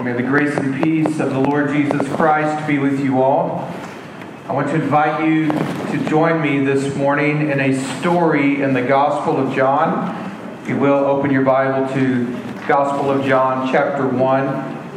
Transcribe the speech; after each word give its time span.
May 0.00 0.12
the 0.12 0.22
grace 0.22 0.54
and 0.54 0.84
peace 0.84 1.20
of 1.20 1.30
the 1.30 1.38
Lord 1.38 1.70
Jesus 1.70 2.06
Christ 2.14 2.66
be 2.66 2.78
with 2.78 3.00
you 3.00 3.22
all. 3.22 3.72
I 4.46 4.52
want 4.52 4.68
to 4.68 4.74
invite 4.74 5.26
you 5.26 5.48
to 5.48 6.08
join 6.08 6.42
me 6.42 6.62
this 6.64 6.94
morning 6.94 7.50
in 7.50 7.58
a 7.58 7.74
story 7.98 8.60
in 8.62 8.74
the 8.74 8.82
Gospel 8.82 9.38
of 9.38 9.54
John. 9.54 10.14
If 10.62 10.68
you 10.68 10.76
will, 10.76 10.92
open 10.92 11.30
your 11.30 11.44
Bible 11.44 11.92
to 11.94 12.26
Gospel 12.68 13.10
of 13.10 13.24
John, 13.24 13.72
chapter 13.72 14.06
1. 14.06 14.46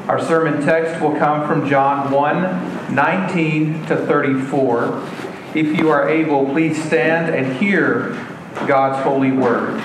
Our 0.10 0.20
sermon 0.20 0.64
text 0.66 1.02
will 1.02 1.16
come 1.18 1.48
from 1.48 1.68
John 1.70 2.12
1 2.12 2.94
19 2.94 3.86
to 3.86 3.96
34. 4.06 5.02
If 5.56 5.80
you 5.80 5.90
are 5.90 6.10
able, 6.10 6.46
please 6.48 6.84
stand 6.84 7.34
and 7.34 7.56
hear 7.56 8.10
God's 8.68 9.02
holy 9.04 9.32
word. 9.32 9.82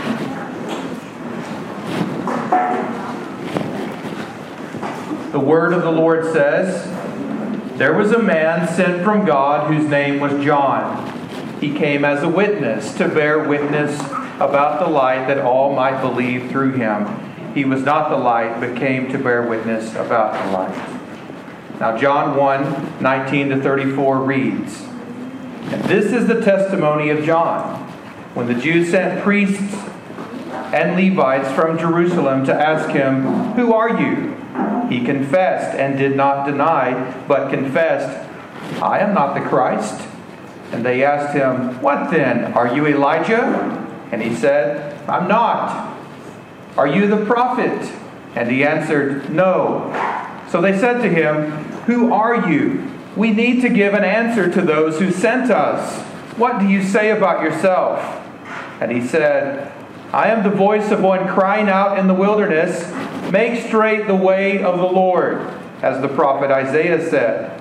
The 5.35 5.41
word 5.41 5.73
of 5.73 5.82
the 5.82 5.91
Lord 5.91 6.32
says, 6.32 6.87
There 7.77 7.93
was 7.93 8.12
a 8.12 8.23
man 8.23 8.69
sent 8.69 9.02
from 9.02 9.27
God 9.27 9.66
whose 9.69 9.91
name 9.91 10.20
was 10.20 10.33
John. 10.45 11.59
He 11.60 11.74
came 11.74 12.05
as 12.05 12.23
a 12.23 12.29
witness 12.29 12.95
to 12.98 13.09
bear 13.09 13.41
witness 13.48 13.98
about 14.37 14.79
the 14.79 14.87
light 14.87 15.27
that 15.27 15.38
all 15.38 15.74
might 15.74 16.01
believe 16.01 16.52
through 16.52 16.74
him. 16.74 17.52
He 17.52 17.65
was 17.65 17.83
not 17.83 18.10
the 18.10 18.16
light, 18.16 18.60
but 18.60 18.77
came 18.77 19.10
to 19.10 19.19
bear 19.19 19.43
witness 19.43 19.97
about 19.97 20.41
the 20.41 20.52
light. 20.52 21.80
Now, 21.80 21.98
John 21.98 22.37
1 22.37 23.02
19 23.02 23.48
to 23.48 23.60
34 23.60 24.19
reads, 24.21 24.82
And 24.82 25.82
this 25.87 26.12
is 26.12 26.29
the 26.29 26.43
testimony 26.43 27.10
of 27.10 27.24
John. 27.24 27.80
When 28.35 28.46
the 28.46 28.55
Jews 28.55 28.93
sent 28.93 29.21
priests 29.24 29.84
and 30.74 30.96
Levites 30.96 31.52
from 31.52 31.78
Jerusalem 31.78 32.45
to 32.46 32.52
ask 32.52 32.91
him, 32.91 33.23
Who 33.52 33.73
are 33.73 34.01
you? 34.01 34.34
He 34.88 35.05
confessed 35.05 35.78
and 35.78 35.96
did 35.96 36.16
not 36.16 36.46
deny, 36.46 37.15
but 37.28 37.48
confessed, 37.48 38.28
I 38.82 38.99
am 38.99 39.15
not 39.15 39.34
the 39.34 39.49
Christ. 39.49 40.04
And 40.73 40.84
they 40.84 41.04
asked 41.04 41.32
him, 41.32 41.80
What 41.80 42.10
then? 42.10 42.52
Are 42.54 42.74
you 42.74 42.88
Elijah? 42.88 43.38
And 44.10 44.21
he 44.21 44.34
said, 44.34 44.99
I'm 45.09 45.29
not. 45.29 45.96
Are 46.77 46.88
you 46.88 47.06
the 47.06 47.24
prophet? 47.24 47.88
And 48.34 48.51
he 48.51 48.65
answered, 48.65 49.30
No. 49.30 49.93
So 50.51 50.60
they 50.60 50.77
said 50.77 51.02
to 51.02 51.09
him, 51.09 51.52
Who 51.87 52.12
are 52.12 52.51
you? 52.51 52.90
We 53.15 53.30
need 53.30 53.60
to 53.60 53.68
give 53.68 53.95
an 53.95 54.02
answer 54.02 54.51
to 54.51 54.60
those 54.60 54.99
who 54.99 55.12
sent 55.12 55.52
us. 55.52 56.02
What 56.37 56.59
do 56.59 56.66
you 56.66 56.82
say 56.82 57.12
about 57.12 57.45
yourself? 57.45 58.01
And 58.80 58.90
he 58.90 59.06
said, 59.06 59.73
I 60.15 60.29
am 60.29 60.45
the 60.45 60.57
voice 60.57 60.93
of 60.93 61.02
one 61.02 61.26
crying 61.26 61.68
out 61.68 61.98
in 61.98 62.07
the 62.07 62.15
wilderness, 62.15 62.88
Make 63.32 63.66
straight 63.66 64.06
the 64.06 64.15
way 64.15 64.62
of 64.62 64.78
the 64.78 64.87
Lord, 64.87 65.41
as 65.82 66.00
the 66.00 66.06
prophet 66.06 66.53
Isaiah 66.53 67.04
said. 67.10 67.60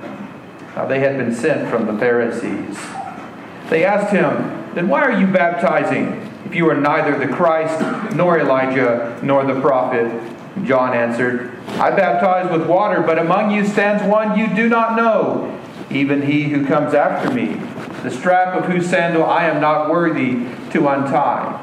Now 0.75 0.85
they 0.85 0.99
had 0.99 1.17
been 1.17 1.33
sent 1.33 1.67
from 1.67 1.87
the 1.87 1.97
Pharisees. 1.97 2.77
They 3.71 3.83
asked 3.83 4.13
him, 4.13 4.71
Then 4.75 4.87
why 4.87 5.01
are 5.01 5.19
you 5.19 5.25
baptizing 5.25 6.29
if 6.45 6.53
you 6.53 6.69
are 6.69 6.79
neither 6.79 7.17
the 7.17 7.33
Christ, 7.33 8.15
nor 8.15 8.39
Elijah, 8.39 9.19
nor 9.23 9.43
the 9.45 9.59
prophet? 9.59 10.11
John 10.63 10.93
answered, 10.93 11.57
I 11.79 11.89
baptize 11.89 12.51
with 12.51 12.67
water, 12.67 13.01
but 13.01 13.17
among 13.17 13.49
you 13.49 13.65
stands 13.65 14.03
one 14.03 14.38
you 14.38 14.53
do 14.53 14.69
not 14.69 14.95
know, 14.95 15.59
even 15.89 16.21
he 16.21 16.43
who 16.43 16.67
comes 16.67 16.93
after 16.93 17.33
me, 17.33 17.55
the 18.03 18.11
strap 18.11 18.53
of 18.53 18.65
whose 18.65 18.88
sandal 18.88 19.25
I 19.25 19.45
am 19.45 19.59
not 19.59 19.89
worthy 19.89 20.45
to 20.69 20.88
untie. 20.88 21.62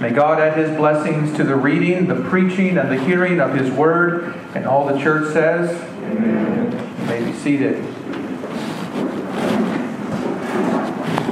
May 0.00 0.10
God 0.10 0.40
add 0.40 0.56
his 0.56 0.76
blessings 0.76 1.36
to 1.36 1.44
the 1.44 1.56
reading, 1.56 2.06
the 2.06 2.22
preaching, 2.28 2.78
and 2.78 2.90
the 2.90 2.98
hearing 2.98 3.40
of 3.40 3.54
his 3.54 3.70
word. 3.70 4.34
And 4.54 4.66
all 4.66 4.86
the 4.86 4.98
church 4.98 5.32
says, 5.32 5.70
Amen. 6.04 6.72
You 7.00 7.06
may 7.06 7.24
be 7.24 7.32
seated. 7.32 7.76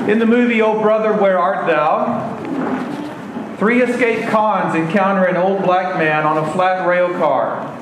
In 0.09 0.19
the 0.21 0.27
movie, 0.27 0.62
Oh 0.62 0.81
Brother, 0.81 1.12
Where 1.12 1.39
Art 1.39 1.67
Thou? 1.67 2.34
Three 3.59 3.83
escaped 3.83 4.28
cons 4.31 4.75
encounter 4.75 5.25
an 5.25 5.37
old 5.37 5.62
black 5.62 5.97
man 5.97 6.25
on 6.25 6.38
a 6.38 6.53
flat 6.53 6.87
rail 6.87 7.09
car. 7.15 7.73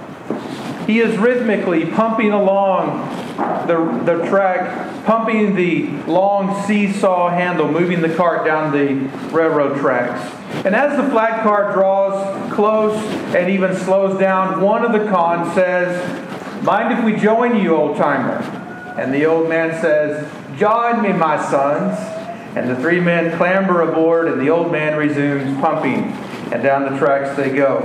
He 0.87 1.01
is 1.01 1.17
rhythmically 1.19 1.87
pumping 1.87 2.33
along 2.33 3.24
the, 3.37 4.03
the 4.05 4.27
track, 4.28 5.05
pumping 5.05 5.55
the 5.55 5.89
long 6.11 6.65
seesaw 6.67 7.31
handle, 7.31 7.71
moving 7.71 8.00
the 8.00 8.15
cart 8.15 8.47
down 8.47 8.72
the 8.72 8.95
railroad 9.34 9.78
tracks. 9.78 10.22
And 10.65 10.75
as 10.75 10.97
the 10.97 11.09
flat 11.11 11.43
car 11.43 11.73
draws 11.73 12.53
close 12.53 12.97
and 13.34 13.50
even 13.50 13.75
slows 13.77 14.19
down, 14.19 14.61
one 14.61 14.84
of 14.84 14.93
the 14.93 15.11
cons 15.11 15.53
says, 15.55 16.23
Mind 16.62 16.99
if 16.99 17.05
we 17.05 17.17
join 17.21 17.61
you, 17.61 17.75
old 17.75 17.97
timer? 17.97 18.39
And 18.97 19.12
the 19.12 19.27
old 19.27 19.49
man 19.49 19.78
says, 19.81 20.31
Join 20.59 21.03
me, 21.03 21.12
my 21.12 21.43
sons. 21.50 21.99
And 22.56 22.71
the 22.71 22.77
three 22.77 23.00
men 23.00 23.37
clamber 23.37 23.81
aboard, 23.81 24.28
and 24.28 24.41
the 24.41 24.49
old 24.49 24.71
man 24.71 24.97
resumes 24.97 25.61
pumping, 25.61 26.05
and 26.53 26.62
down 26.62 26.91
the 26.91 26.97
tracks 26.99 27.37
they 27.37 27.50
go. 27.50 27.81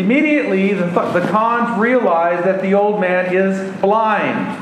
Immediately, 0.00 0.72
the, 0.72 0.86
the 0.86 1.28
cons 1.30 1.78
realize 1.78 2.42
that 2.44 2.62
the 2.62 2.72
old 2.72 3.02
man 3.02 3.34
is 3.34 3.78
blind. 3.82 4.56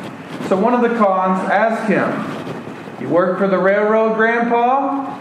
So 0.49 0.59
one 0.59 0.75
of 0.75 0.81
the 0.81 0.99
cons 0.99 1.49
asks 1.49 1.87
him, 1.87 3.01
You 3.01 3.09
work 3.09 3.39
for 3.39 3.47
the 3.47 3.57
railroad, 3.57 4.17
Grandpa? 4.17 5.17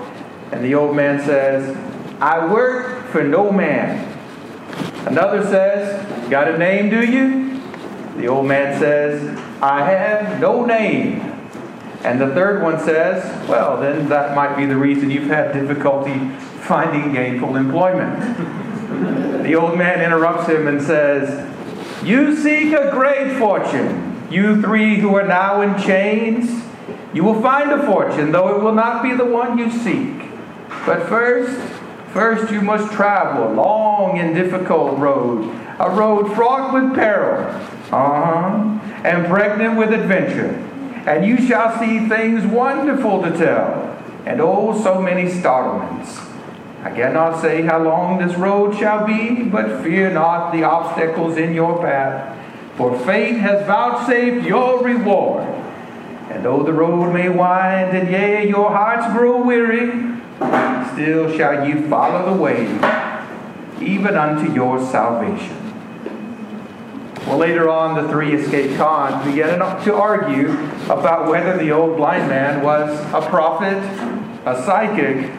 And 0.51 0.65
the 0.65 0.73
old 0.73 0.95
man 0.95 1.23
says, 1.23 1.77
I 2.19 2.51
work 2.51 3.05
for 3.09 3.23
no 3.23 3.51
man. 3.51 4.11
Another 5.05 5.43
says, 5.43 6.03
Got 6.31 6.47
a 6.47 6.57
name, 6.57 6.89
do 6.89 7.05
you? 7.05 7.61
The 8.19 8.27
old 8.27 8.47
man 8.47 8.79
says, 8.79 9.39
I 9.61 9.83
have 9.83 10.41
no 10.41 10.65
name. 10.65 11.19
And 12.03 12.19
the 12.19 12.33
third 12.33 12.63
one 12.63 12.79
says, 12.79 13.23
Well, 13.47 13.79
then 13.79 14.09
that 14.09 14.35
might 14.35 14.57
be 14.57 14.65
the 14.65 14.77
reason 14.77 15.11
you've 15.11 15.27
had 15.27 15.53
difficulty 15.53 16.29
finding 16.61 17.13
gainful 17.13 17.55
employment. 17.55 18.63
the 19.43 19.55
old 19.55 19.77
man 19.77 20.01
interrupts 20.01 20.47
him 20.49 20.67
and 20.67 20.81
says, 20.81 21.47
You 22.05 22.35
seek 22.35 22.73
a 22.73 22.91
great 22.91 23.37
fortune, 23.37 24.27
you 24.29 24.61
three 24.61 24.99
who 24.99 25.15
are 25.15 25.27
now 25.27 25.61
in 25.61 25.81
chains. 25.81 26.63
You 27.13 27.23
will 27.23 27.41
find 27.41 27.71
a 27.71 27.85
fortune, 27.85 28.31
though 28.31 28.55
it 28.55 28.61
will 28.61 28.73
not 28.73 29.01
be 29.01 29.13
the 29.13 29.25
one 29.25 29.57
you 29.57 29.71
seek. 29.71 30.29
But 30.85 31.07
first, 31.07 31.57
first 32.11 32.51
you 32.51 32.61
must 32.61 32.93
travel 32.93 33.51
a 33.51 33.53
long 33.53 34.19
and 34.19 34.35
difficult 34.35 34.97
road, 34.99 35.43
a 35.79 35.89
road 35.89 36.35
fraught 36.35 36.73
with 36.73 36.93
peril, 36.93 37.45
uh-huh, 37.91 38.79
and 39.03 39.25
pregnant 39.27 39.77
with 39.77 39.93
adventure 39.93 40.63
and 41.07 41.25
you 41.25 41.47
shall 41.47 41.79
see 41.79 42.07
things 42.09 42.45
wonderful 42.45 43.23
to 43.23 43.31
tell, 43.31 43.97
and 44.25 44.41
oh, 44.41 44.79
so 44.83 45.01
many 45.01 45.29
startlements. 45.29 46.19
I 46.87 46.95
cannot 46.95 47.41
say 47.41 47.63
how 47.63 47.83
long 47.83 48.25
this 48.25 48.37
road 48.37 48.73
shall 48.77 49.05
be, 49.05 49.43
but 49.43 49.83
fear 49.83 50.09
not 50.09 50.53
the 50.53 50.63
obstacles 50.63 51.35
in 51.35 51.53
your 51.53 51.81
path, 51.81 52.33
for 52.77 52.97
fate 52.99 53.35
has 53.39 53.67
vouchsafed 53.67 54.47
your 54.47 54.81
reward. 54.81 55.43
And 56.29 56.45
though 56.45 56.63
the 56.63 56.71
road 56.71 57.11
may 57.11 57.27
wind, 57.27 57.97
and 57.97 58.09
yea, 58.09 58.47
your 58.47 58.69
hearts 58.69 59.05
grow 59.11 59.41
weary, 59.41 59.87
still 60.93 61.37
shall 61.37 61.67
you 61.67 61.89
follow 61.89 62.33
the 62.33 62.41
way, 62.41 62.63
even 63.81 64.15
unto 64.15 64.49
your 64.53 64.79
salvation. 64.79 65.57
Well, 67.27 67.39
later 67.39 67.67
on, 67.67 68.01
the 68.01 68.09
three 68.09 68.33
escaped 68.33 68.77
cons 68.77 69.25
began 69.25 69.59
to 69.59 69.93
argue 69.93 70.51
about 70.85 71.29
whether 71.29 71.57
the 71.57 71.69
old 71.69 71.97
blind 71.97 72.29
man 72.29 72.63
was 72.63 72.97
a 73.13 73.29
prophet, 73.29 73.75
a 74.45 74.63
psychic, 74.63 75.29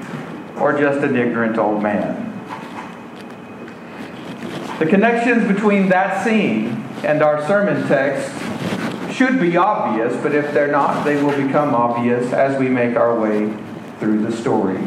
or 0.60 0.78
just 0.78 1.00
an 1.00 1.16
ignorant 1.16 1.58
old 1.58 1.82
man. 1.82 2.24
The 4.78 4.86
connections 4.86 5.46
between 5.48 5.88
that 5.88 6.24
scene 6.24 6.84
and 7.04 7.22
our 7.22 7.44
sermon 7.46 7.86
text 7.88 8.32
should 9.12 9.40
be 9.40 9.56
obvious, 9.56 10.14
but 10.22 10.34
if 10.34 10.52
they're 10.54 10.70
not, 10.70 11.04
they 11.04 11.20
will 11.20 11.36
become 11.36 11.74
obvious 11.74 12.32
as 12.32 12.58
we 12.58 12.68
make 12.68 12.96
our 12.96 13.18
way 13.18 13.52
through 13.98 14.22
the 14.22 14.30
story. 14.30 14.78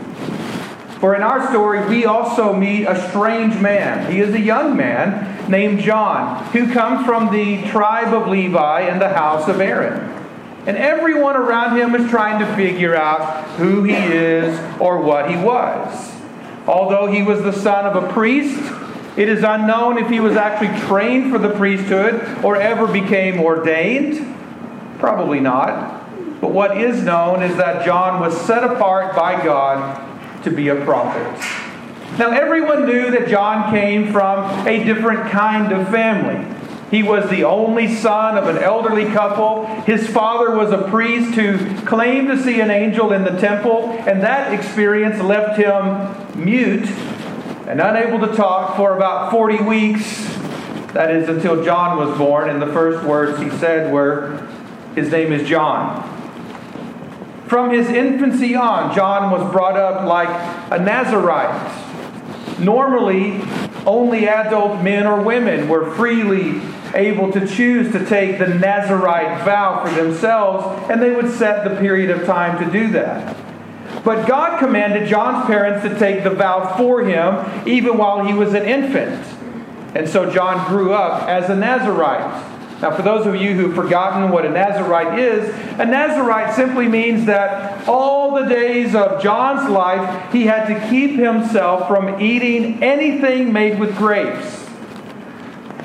For 1.02 1.16
in 1.16 1.24
our 1.24 1.50
story, 1.50 1.86
we 1.90 2.06
also 2.06 2.54
meet 2.54 2.86
a 2.86 3.10
strange 3.10 3.60
man. 3.60 4.10
He 4.12 4.20
is 4.20 4.34
a 4.36 4.40
young 4.40 4.78
man 4.78 5.50
named 5.50 5.80
John 5.82 6.46
who 6.52 6.72
comes 6.72 7.06
from 7.06 7.32
the 7.32 7.64
tribe 7.70 8.14
of 8.14 8.28
Levi 8.30 8.82
and 8.82 9.02
the 9.02 9.10
house 9.10 9.48
of 9.48 9.60
Aaron. 9.60 10.11
And 10.66 10.78
everyone 10.78 11.36
around 11.36 11.78
him 11.78 11.96
is 11.96 12.10
trying 12.10 12.40
to 12.40 12.56
figure 12.56 12.96
out 12.96 13.48
who 13.58 13.84
he 13.84 13.94
is 13.94 14.58
or 14.80 15.02
what 15.02 15.30
he 15.30 15.36
was. 15.38 16.12
Although 16.68 17.08
he 17.08 17.24
was 17.24 17.42
the 17.42 17.52
son 17.52 17.86
of 17.86 18.04
a 18.04 18.14
priest, 18.14 18.62
it 19.18 19.28
is 19.28 19.44
unknown 19.44 19.98
if 19.98 20.10
he 20.10 20.20
was 20.20 20.38
actually 20.38 20.80
trained 20.88 21.32
for 21.32 21.40
the 21.40 21.50
priesthood 21.50 22.44
or 22.44 22.56
ever 22.56 22.86
became 22.88 23.40
ordained. 23.42 24.36
Probably 25.00 25.40
not. 25.40 26.00
But 26.40 26.52
what 26.52 26.78
is 26.78 27.04
known 27.04 27.42
is 27.42 27.58
that 27.58 27.86
John 27.86 28.20
was 28.20 28.40
set 28.42 28.64
apart 28.64 29.16
by 29.16 29.44
God 29.44 30.44
to 30.44 30.52
be 30.52 30.70
a 30.70 30.76
prophet. 30.86 31.28
Now, 32.18 32.32
everyone 32.32 32.86
knew 32.86 33.10
that 33.12 33.28
John 33.30 33.72
came 33.72 34.12
from 34.12 34.68
a 34.68 34.84
different 34.84 35.32
kind 35.32 35.72
of 35.72 35.88
family. 35.90 36.46
He 36.92 37.04
was 37.04 37.30
the 37.30 37.46
only 37.46 37.96
son 37.96 38.38
of 38.38 38.50
an 38.50 38.62
elderly 38.62 39.06
couple. 39.06 39.66
His 39.84 40.10
father 40.10 40.54
was 40.58 40.74
a 40.74 40.90
priest 40.90 41.36
who 41.36 41.58
claimed 41.86 42.28
to 42.28 42.38
see 42.38 42.60
an 42.60 42.70
angel 42.70 43.14
in 43.14 43.24
the 43.24 43.40
temple, 43.40 43.92
and 44.06 44.22
that 44.24 44.54
experience 44.54 45.18
left 45.22 45.58
him 45.58 46.44
mute 46.46 46.86
and 47.66 47.80
unable 47.80 48.20
to 48.28 48.36
talk 48.36 48.76
for 48.76 48.98
about 48.98 49.32
40 49.32 49.64
weeks. 49.64 50.26
That 50.92 51.12
is 51.12 51.30
until 51.30 51.64
John 51.64 51.98
was 51.98 52.18
born, 52.18 52.50
and 52.50 52.62
the 52.62 52.74
first 52.74 53.08
words 53.08 53.40
he 53.42 53.50
said 53.52 53.94
were, 53.94 54.46
His 54.94 55.10
name 55.10 55.32
is 55.32 55.48
John. 55.48 56.10
From 57.48 57.72
his 57.72 57.88
infancy 57.88 58.54
on, 58.54 58.94
John 58.94 59.32
was 59.32 59.50
brought 59.54 59.78
up 59.78 60.06
like 60.06 60.28
a 60.72 60.84
Nazarite. 60.84 62.60
Normally, 62.60 63.42
only 63.86 64.28
adult 64.28 64.84
men 64.84 65.08
or 65.08 65.22
women 65.22 65.70
were 65.70 65.96
freely 65.96 66.62
able 66.96 67.32
to 67.32 67.48
choose 67.48 67.92
to 67.92 68.06
take 68.06 68.40
the 68.40 68.48
Nazarite 68.48 69.44
vow 69.46 69.86
for 69.86 69.94
themselves, 69.94 70.90
and 70.90 71.02
they 71.02 71.12
would 71.12 71.32
set 71.32 71.64
the 71.64 71.76
period 71.80 72.10
of 72.10 72.26
time 72.26 72.64
to 72.64 72.72
do 72.72 72.92
that. 72.92 73.36
But 74.04 74.28
God 74.28 74.60
commanded 74.60 75.08
John's 75.08 75.46
parents 75.46 75.84
to 75.84 75.98
take 76.00 76.24
the 76.24 76.32
vow 76.32 76.76
for 76.78 77.04
him 77.04 77.68
even 77.68 77.98
while 77.98 78.26
he 78.26 78.34
was 78.34 78.54
an 78.54 78.66
infant. 78.66 79.26
And 79.96 80.08
so 80.08 80.32
John 80.32 80.68
grew 80.70 80.94
up 80.94 81.28
as 81.28 81.50
a 81.50 81.56
Nazarite. 81.56 82.50
Now, 82.82 82.96
for 82.96 83.04
those 83.04 83.28
of 83.28 83.36
you 83.36 83.54
who've 83.54 83.76
forgotten 83.76 84.32
what 84.32 84.44
a 84.44 84.50
Nazarite 84.50 85.20
is, 85.20 85.54
a 85.80 85.86
Nazarite 85.86 86.56
simply 86.56 86.88
means 86.88 87.26
that 87.28 87.88
all 87.88 88.34
the 88.34 88.50
days 88.50 88.96
of 88.96 89.22
John's 89.22 89.70
life, 89.70 90.32
he 90.32 90.48
had 90.48 90.66
to 90.66 90.90
keep 90.90 91.12
himself 91.12 91.88
from 91.88 92.20
eating 92.20 92.82
anything 92.82 93.54
made 93.54 93.80
with 93.80 93.96
grapes. 93.98 94.61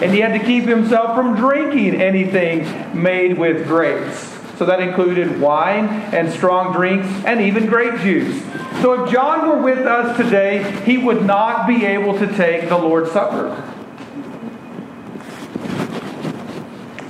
And 0.00 0.12
he 0.12 0.20
had 0.20 0.38
to 0.38 0.44
keep 0.44 0.64
himself 0.64 1.16
from 1.16 1.37
drinking 1.37 2.00
anything 2.00 3.00
made 3.00 3.38
with 3.38 3.66
grapes. 3.66 4.32
So 4.58 4.64
that 4.66 4.81
included 4.81 5.40
wine 5.40 5.88
and 6.14 6.31
strong 6.32 6.72
drinks 6.72 7.06
and 7.25 7.40
even 7.40 7.66
grape 7.66 8.00
juice. 8.00 8.43
So 8.82 9.04
if 9.04 9.12
John 9.12 9.48
were 9.48 9.60
with 9.60 9.87
us 9.87 10.16
today, 10.16 10.62
he 10.82 10.98
would 10.98 11.25
not 11.25 11.66
be 11.66 11.84
able 11.84 12.19
to 12.19 12.26
take 12.37 12.69
the 12.69 12.76
Lord's 12.76 13.10
Supper. 13.10 13.72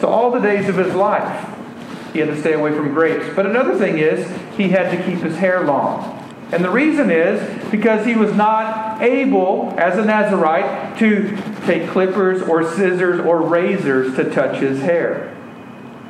So 0.01 0.09
all 0.09 0.31
the 0.31 0.41
days 0.41 0.69
of 0.69 0.77
his 0.77 0.95
life, 0.95 1.55
he 2.13 2.21
had 2.21 2.29
to 2.29 2.41
stay 2.41 2.53
away 2.53 2.73
from 2.73 2.95
grapes. 2.95 3.27
But 3.35 3.47
another 3.47 3.77
thing 3.77 3.99
is, 3.99 4.27
he 4.57 4.69
had 4.69 4.91
to 4.97 5.05
keep 5.05 5.23
his 5.23 5.37
hair 5.37 5.65
long. 5.65 6.13
And 6.53 6.65
the 6.65 6.71
reason 6.71 7.11
is 7.11 7.71
because 7.71 8.07
he 8.07 8.15
was 8.15 8.33
not 8.35 9.03
able, 9.03 9.75
as 9.77 9.99
a 9.99 10.05
Nazarite, 10.05 10.99
to 10.99 11.37
take 11.67 11.91
clippers 11.91 12.43
or 12.43 12.65
scissors 12.65 13.21
or 13.21 13.43
razors 13.43 14.15
to 14.17 14.31
touch 14.31 14.59
his 14.61 14.81
hair. 14.81 15.37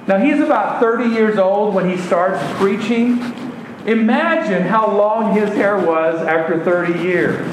Now, 0.06 0.19
he's 0.19 0.41
about 0.41 0.81
30 0.81 1.08
years 1.08 1.37
old 1.37 1.75
when 1.75 1.91
he 1.91 1.97
starts 1.97 2.41
preaching. 2.58 3.19
Imagine 3.87 4.62
how 4.62 4.97
long 4.97 5.35
his 5.35 5.50
hair 5.50 5.79
was 5.79 6.25
after 6.26 6.62
30 6.62 7.00
years. 7.00 7.47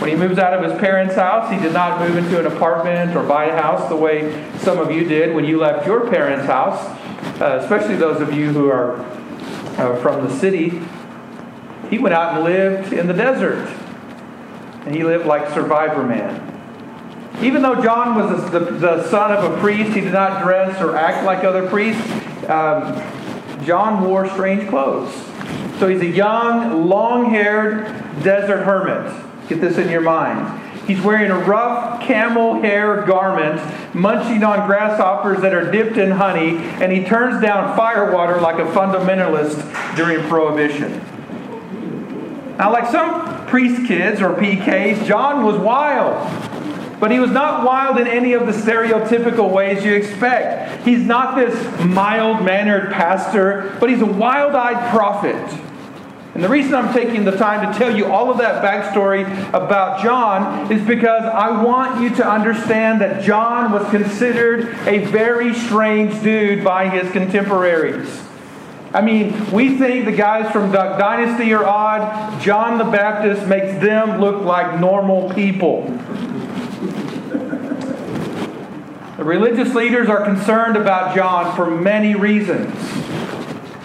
When 0.00 0.08
he 0.08 0.16
moves 0.16 0.38
out 0.38 0.54
of 0.54 0.64
his 0.68 0.80
parents' 0.80 1.14
house, 1.14 1.52
he 1.52 1.58
did 1.58 1.74
not 1.74 2.00
move 2.00 2.16
into 2.16 2.40
an 2.40 2.46
apartment 2.46 3.14
or 3.14 3.22
buy 3.22 3.46
a 3.46 3.60
house 3.60 3.86
the 3.90 3.96
way 3.96 4.50
some 4.60 4.78
of 4.78 4.90
you 4.90 5.04
did 5.04 5.34
when 5.34 5.44
you 5.44 5.58
left 5.58 5.86
your 5.86 6.08
parents' 6.08 6.46
house, 6.46 6.82
uh, 7.38 7.58
especially 7.60 7.96
those 7.96 8.22
of 8.22 8.32
you 8.32 8.50
who 8.50 8.70
are 8.70 8.98
uh, 9.78 10.00
from 10.00 10.26
the 10.26 10.34
city. 10.38 10.80
He 11.90 11.98
went 11.98 12.14
out 12.14 12.36
and 12.36 12.44
lived 12.44 12.94
in 12.94 13.08
the 13.08 13.12
desert. 13.12 13.68
And 14.86 14.94
he 14.94 15.04
lived 15.04 15.26
like 15.26 15.52
Survivor 15.52 16.02
Man. 16.02 16.46
Even 17.42 17.62
though 17.62 17.82
John 17.82 18.16
was 18.16 18.50
the, 18.50 18.58
the, 18.58 19.08
son 19.08 19.32
of 19.32 19.50
a 19.50 19.60
priest, 19.60 19.92
he 19.92 20.00
did 20.00 20.12
not 20.12 20.42
dress 20.42 20.80
or 20.80 20.96
act 20.96 21.24
like 21.24 21.42
other 21.44 21.68
priests. 21.68 22.02
Um, 22.48 23.00
John 23.64 24.06
wore 24.06 24.28
strange 24.28 24.68
clothes. 24.68 25.12
So 25.78 25.88
he's 25.88 26.02
a 26.02 26.06
young, 26.06 26.86
long 26.86 27.30
haired 27.30 27.86
desert 28.22 28.64
hermit. 28.64 29.48
Get 29.48 29.60
this 29.60 29.78
in 29.78 29.88
your 29.88 30.02
mind. 30.02 30.60
He's 30.86 31.00
wearing 31.00 31.30
a 31.30 31.38
rough 31.38 32.02
camel 32.02 32.60
hair 32.60 33.02
garment, 33.06 33.60
munching 33.94 34.42
on 34.42 34.66
grasshoppers 34.66 35.40
that 35.40 35.54
are 35.54 35.70
dipped 35.70 35.96
in 35.96 36.10
honey, 36.10 36.56
and 36.82 36.90
he 36.92 37.04
turns 37.04 37.40
down 37.40 37.76
firewater 37.76 38.40
like 38.40 38.56
a 38.56 38.70
fundamentalist 38.72 39.96
during 39.96 40.26
Prohibition. 40.28 41.00
Now, 42.58 42.72
like 42.72 42.90
some 42.90 43.39
priest 43.50 43.86
kids 43.86 44.22
or 44.22 44.30
PKs, 44.34 45.04
John 45.04 45.44
was 45.44 45.58
wild. 45.58 46.16
But 47.00 47.10
he 47.10 47.18
was 47.18 47.30
not 47.30 47.64
wild 47.64 47.98
in 47.98 48.06
any 48.06 48.34
of 48.34 48.46
the 48.46 48.52
stereotypical 48.52 49.50
ways 49.50 49.84
you 49.84 49.94
expect. 49.94 50.86
He's 50.86 51.00
not 51.00 51.34
this 51.34 51.54
mild 51.84 52.44
mannered 52.44 52.92
pastor, 52.92 53.76
but 53.80 53.90
he's 53.90 54.02
a 54.02 54.06
wild 54.06 54.54
eyed 54.54 54.90
prophet. 54.90 55.36
And 56.34 56.44
the 56.44 56.48
reason 56.48 56.74
I'm 56.74 56.92
taking 56.94 57.24
the 57.24 57.36
time 57.36 57.72
to 57.72 57.78
tell 57.78 57.94
you 57.94 58.06
all 58.06 58.30
of 58.30 58.38
that 58.38 58.62
backstory 58.62 59.26
about 59.48 60.02
John 60.02 60.70
is 60.70 60.86
because 60.86 61.24
I 61.24 61.62
want 61.62 62.00
you 62.00 62.14
to 62.16 62.26
understand 62.26 63.00
that 63.00 63.24
John 63.24 63.72
was 63.72 63.88
considered 63.90 64.68
a 64.86 65.04
very 65.06 65.54
strange 65.54 66.22
dude 66.22 66.62
by 66.62 66.88
his 66.88 67.10
contemporaries. 67.12 68.29
I 68.92 69.00
mean, 69.02 69.50
we 69.50 69.78
think 69.78 70.04
the 70.04 70.12
guys 70.12 70.50
from 70.52 70.72
Duck 70.72 70.98
Dynasty 70.98 71.52
are 71.54 71.64
odd. 71.64 72.40
John 72.40 72.78
the 72.78 72.84
Baptist 72.84 73.46
makes 73.46 73.80
them 73.80 74.20
look 74.20 74.42
like 74.42 74.80
normal 74.80 75.32
people. 75.32 75.84
The 79.16 79.24
religious 79.24 79.74
leaders 79.74 80.08
are 80.08 80.24
concerned 80.24 80.76
about 80.76 81.14
John 81.14 81.54
for 81.54 81.70
many 81.70 82.14
reasons 82.14 82.74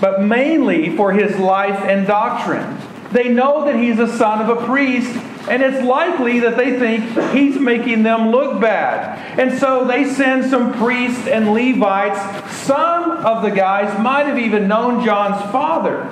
but 0.06 0.22
mainly 0.22 0.96
for 0.96 1.12
his 1.14 1.38
life 1.38 1.80
and 1.82 2.06
doctrine. 2.06 2.78
They 3.12 3.30
know 3.30 3.66
that 3.66 3.76
he's 3.76 4.00
a 4.00 4.08
son 4.18 4.42
of 4.42 4.56
a 4.56 4.66
priest, 4.66 5.12
and 5.48 5.62
it's 5.62 5.84
likely 5.86 6.40
that 6.40 6.58
they 6.58 6.80
think 6.80 7.04
he's 7.36 7.60
making 7.60 8.04
them 8.04 8.32
look 8.32 8.60
bad. 8.60 9.40
And 9.40 9.58
so 9.60 9.86
they 9.86 10.06
send 10.06 10.50
some 10.50 10.74
priests 10.74 11.28
and 11.28 11.54
Levites. 11.54 12.52
Some 12.56 13.12
of 13.12 13.44
the 13.44 13.52
guys 13.52 14.00
might 14.00 14.26
have 14.26 14.40
even 14.40 14.68
known 14.68 15.06
John's 15.06 15.42
father. 15.52 16.12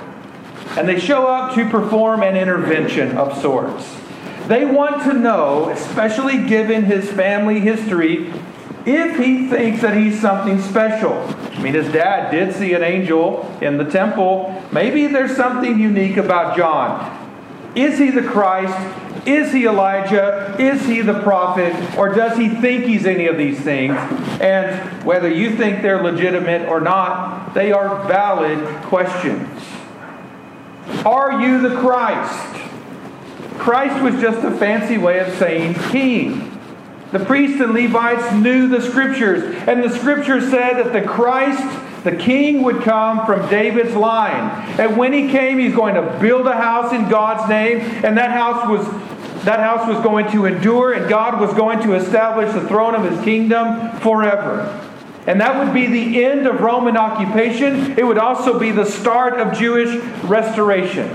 And 0.78 0.88
they 0.88 1.00
show 1.00 1.26
up 1.26 1.54
to 1.56 1.68
perform 1.68 2.22
an 2.22 2.36
intervention 2.36 3.16
of 3.16 3.40
sorts. 3.40 3.96
They 4.46 4.64
want 4.64 5.02
to 5.04 5.14
know, 5.14 5.70
especially 5.70 6.46
given 6.46 6.84
his 6.84 7.10
family 7.10 7.60
history, 7.60 8.32
if 8.86 9.16
he 9.16 9.48
thinks 9.48 9.80
that 9.80 9.96
he's 9.96 10.20
something 10.20 10.60
special. 10.60 11.14
I 11.14 11.62
mean, 11.62 11.74
his 11.74 11.90
dad 11.92 12.30
did 12.30 12.54
see 12.54 12.74
an 12.74 12.82
angel 12.82 13.50
in 13.62 13.78
the 13.78 13.84
temple. 13.84 14.62
Maybe 14.70 15.06
there's 15.06 15.34
something 15.36 15.78
unique 15.78 16.18
about 16.18 16.56
John. 16.56 17.23
Is 17.74 17.98
he 17.98 18.10
the 18.10 18.22
Christ? 18.22 19.26
Is 19.26 19.52
he 19.52 19.66
Elijah? 19.66 20.54
Is 20.58 20.84
he 20.84 21.00
the 21.00 21.20
prophet? 21.22 21.74
Or 21.98 22.14
does 22.14 22.36
he 22.36 22.48
think 22.48 22.84
he's 22.84 23.06
any 23.06 23.26
of 23.26 23.38
these 23.38 23.60
things? 23.60 23.96
And 24.40 25.02
whether 25.04 25.28
you 25.28 25.56
think 25.56 25.82
they're 25.82 26.02
legitimate 26.02 26.68
or 26.68 26.80
not, 26.80 27.54
they 27.54 27.72
are 27.72 28.06
valid 28.06 28.58
questions. 28.84 29.48
Are 31.06 31.40
you 31.40 31.66
the 31.66 31.76
Christ? 31.80 32.54
Christ 33.58 34.02
was 34.02 34.20
just 34.20 34.44
a 34.44 34.50
fancy 34.50 34.98
way 34.98 35.20
of 35.20 35.32
saying 35.38 35.74
king. 35.90 36.50
The 37.12 37.24
priests 37.24 37.60
and 37.60 37.72
Levites 37.72 38.34
knew 38.34 38.68
the 38.68 38.82
scriptures, 38.82 39.56
and 39.68 39.82
the 39.82 39.96
scriptures 39.96 40.50
said 40.50 40.74
that 40.84 40.92
the 40.92 41.00
Christ, 41.00 41.62
the 42.04 42.14
king, 42.14 42.62
would 42.62 42.82
come 42.82 43.26
from 43.26 43.48
David's 43.48 43.96
line. 43.96 44.50
And 44.78 44.96
when 44.96 45.12
he 45.12 45.30
came, 45.30 45.58
he's 45.58 45.74
going 45.74 45.94
to 45.94 46.18
build 46.20 46.46
a 46.46 46.54
house 46.54 46.92
in 46.92 47.08
God's 47.08 47.48
name, 47.48 47.78
and 48.04 48.16
that 48.18 48.30
house 48.30 48.68
was 48.68 48.86
that 49.44 49.60
house 49.60 49.86
was 49.86 50.02
going 50.02 50.30
to 50.32 50.46
endure, 50.46 50.94
and 50.94 51.08
God 51.08 51.38
was 51.38 51.52
going 51.52 51.80
to 51.82 51.94
establish 51.94 52.52
the 52.54 52.66
throne 52.66 52.94
of 52.94 53.10
his 53.10 53.22
kingdom 53.24 53.90
forever. 53.98 54.80
And 55.26 55.40
that 55.40 55.62
would 55.62 55.74
be 55.74 55.86
the 55.86 56.24
end 56.24 56.46
of 56.46 56.60
Roman 56.60 56.96
occupation. 56.96 57.98
It 57.98 58.06
would 58.06 58.18
also 58.18 58.58
be 58.58 58.70
the 58.70 58.86
start 58.86 59.34
of 59.34 59.56
Jewish 59.56 60.02
restoration. 60.24 61.10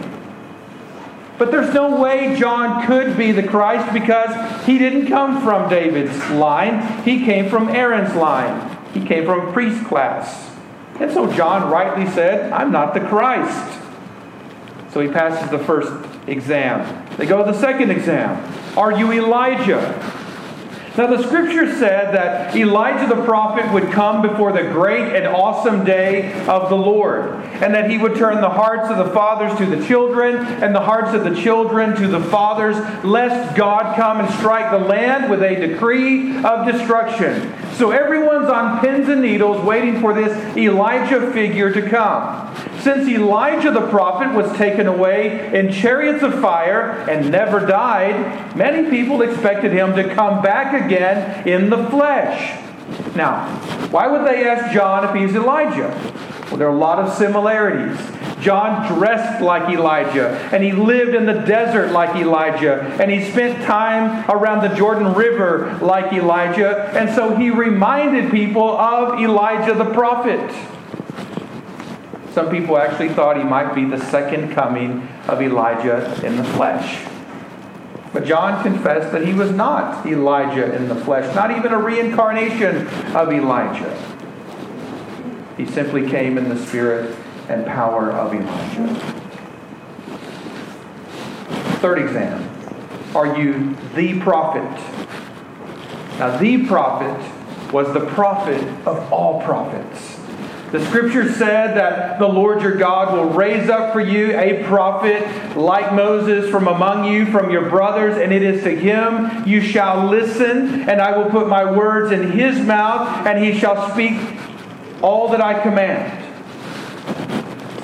But 1.39 1.51
there's 1.51 1.73
no 1.73 1.99
way 2.01 2.35
John 2.37 2.85
could 2.85 3.17
be 3.17 3.31
the 3.31 3.43
Christ 3.43 3.93
because 3.93 4.65
he 4.65 4.77
didn't 4.77 5.07
come 5.07 5.41
from 5.41 5.69
David's 5.69 6.29
line. 6.31 7.03
He 7.03 7.23
came 7.23 7.49
from 7.49 7.69
Aaron's 7.69 8.13
line. 8.15 8.77
He 8.93 9.05
came 9.05 9.25
from 9.25 9.53
priest 9.53 9.85
class. 9.85 10.48
And 10.99 11.11
so 11.11 11.31
John 11.31 11.71
rightly 11.71 12.05
said, 12.11 12.51
I'm 12.51 12.71
not 12.71 12.93
the 12.93 12.99
Christ. 12.99 13.79
So 14.91 14.99
he 15.01 15.07
passes 15.07 15.49
the 15.49 15.59
first 15.59 15.91
exam. 16.27 17.07
They 17.17 17.25
go 17.25 17.43
to 17.43 17.51
the 17.51 17.57
second 17.57 17.91
exam. 17.91 18.37
Are 18.77 18.91
you 18.91 19.11
Elijah? 19.13 20.18
Now, 20.99 21.07
the 21.07 21.23
scripture 21.23 21.65
said 21.77 22.13
that 22.13 22.53
Elijah 22.53 23.07
the 23.07 23.23
prophet 23.23 23.71
would 23.71 23.89
come 23.89 24.21
before 24.21 24.51
the 24.51 24.63
great 24.63 25.15
and 25.15 25.25
awesome 25.25 25.85
day 25.85 26.33
of 26.45 26.67
the 26.67 26.75
Lord, 26.75 27.35
and 27.63 27.73
that 27.73 27.89
he 27.89 27.97
would 27.97 28.17
turn 28.17 28.41
the 28.41 28.49
hearts 28.49 28.91
of 28.91 28.97
the 28.97 29.13
fathers 29.13 29.57
to 29.59 29.65
the 29.65 29.87
children, 29.87 30.35
and 30.61 30.75
the 30.75 30.81
hearts 30.81 31.13
of 31.13 31.23
the 31.23 31.33
children 31.41 31.95
to 31.95 32.09
the 32.09 32.19
fathers, 32.19 32.75
lest 33.05 33.55
God 33.55 33.95
come 33.95 34.19
and 34.19 34.29
strike 34.39 34.71
the 34.71 34.85
land 34.85 35.31
with 35.31 35.41
a 35.41 35.55
decree 35.67 36.35
of 36.43 36.69
destruction. 36.69 37.53
So 37.75 37.91
everyone's 37.91 38.49
on 38.49 38.81
pins 38.81 39.07
and 39.07 39.21
needles 39.21 39.63
waiting 39.63 40.01
for 40.01 40.13
this 40.13 40.33
Elijah 40.57 41.31
figure 41.31 41.71
to 41.71 41.89
come. 41.89 42.53
Since 42.81 43.09
Elijah 43.09 43.71
the 43.71 43.87
prophet 43.89 44.33
was 44.33 44.51
taken 44.57 44.87
away 44.87 45.53
in 45.53 45.71
chariots 45.71 46.23
of 46.23 46.39
fire 46.39 46.91
and 47.09 47.29
never 47.29 47.65
died, 47.65 48.55
many 48.55 48.89
people 48.89 49.21
expected 49.21 49.73
him 49.73 49.95
to 49.95 50.15
come 50.15 50.41
back 50.41 50.85
again 50.85 51.47
in 51.47 51.69
the 51.69 51.89
flesh. 51.89 52.57
Now, 53.15 53.49
why 53.89 54.07
would 54.07 54.25
they 54.25 54.47
ask 54.47 54.73
John 54.73 55.03
if 55.03 55.13
he's 55.13 55.35
Elijah? 55.35 55.89
Well, 56.49 56.57
there 56.57 56.67
are 56.67 56.75
a 56.75 56.77
lot 56.77 56.99
of 56.99 57.13
similarities. 57.15 57.99
John 58.41 58.87
dressed 58.97 59.41
like 59.41 59.69
Elijah, 59.69 60.29
and 60.53 60.63
he 60.63 60.71
lived 60.71 61.13
in 61.13 61.25
the 61.25 61.33
desert 61.33 61.91
like 61.91 62.15
Elijah, 62.15 62.81
and 63.01 63.11
he 63.11 63.29
spent 63.29 63.61
time 63.65 64.25
around 64.31 64.61
the 64.67 64.73
Jordan 64.75 65.13
River 65.13 65.77
like 65.81 66.13
Elijah, 66.13 66.89
and 66.97 67.13
so 67.13 67.35
he 67.35 67.49
reminded 67.49 68.31
people 68.31 68.77
of 68.77 69.19
Elijah 69.19 69.73
the 69.73 69.91
prophet. 69.93 70.39
Some 72.33 72.49
people 72.49 72.77
actually 72.77 73.09
thought 73.09 73.37
he 73.37 73.43
might 73.43 73.73
be 73.73 73.85
the 73.85 73.99
second 74.05 74.53
coming 74.53 75.07
of 75.27 75.41
Elijah 75.41 76.19
in 76.25 76.37
the 76.37 76.43
flesh. 76.43 77.05
But 78.13 78.25
John 78.25 78.63
confessed 78.63 79.11
that 79.11 79.25
he 79.25 79.33
was 79.33 79.51
not 79.51 80.05
Elijah 80.05 80.75
in 80.75 80.87
the 80.87 80.95
flesh, 80.95 81.33
not 81.35 81.51
even 81.51 81.71
a 81.71 81.79
reincarnation 81.79 82.87
of 83.15 83.31
Elijah. 83.31 83.95
He 85.57 85.65
simply 85.65 86.09
came 86.09 86.37
in 86.37 86.49
the 86.49 86.57
spirit 86.57 87.15
and 87.49 87.65
power 87.65 88.11
of 88.11 88.33
Elijah. 88.33 88.95
Third 91.79 91.99
exam 91.99 92.49
Are 93.15 93.37
you 93.37 93.75
the 93.95 94.19
prophet? 94.19 94.63
Now, 96.19 96.37
the 96.37 96.65
prophet 96.67 97.71
was 97.71 97.93
the 97.93 98.05
prophet 98.07 98.61
of 98.85 99.11
all 99.13 99.41
prophets. 99.41 100.18
The 100.71 100.85
scripture 100.85 101.31
said 101.33 101.75
that 101.77 102.19
the 102.19 102.27
Lord 102.27 102.61
your 102.61 102.75
God 102.75 103.11
will 103.11 103.31
raise 103.31 103.69
up 103.69 103.91
for 103.91 103.99
you 103.99 104.37
a 104.37 104.63
prophet 104.65 105.57
like 105.57 105.93
Moses 105.93 106.47
from 106.51 106.67
among 106.67 107.11
you, 107.11 107.25
from 107.25 107.49
your 107.49 107.69
brothers, 107.69 108.17
and 108.17 108.31
it 108.31 108.43
is 108.43 108.63
to 108.63 108.75
him 108.75 109.47
you 109.47 109.61
shall 109.61 110.05
listen, 110.05 110.87
and 110.87 111.01
I 111.01 111.17
will 111.17 111.31
put 111.31 111.47
my 111.47 111.75
words 111.75 112.11
in 112.11 112.33
his 112.33 112.59
mouth, 112.59 113.25
and 113.25 113.43
he 113.43 113.57
shall 113.57 113.91
speak 113.91 114.19
all 115.01 115.29
that 115.29 115.41
I 115.41 115.59
command. 115.59 116.25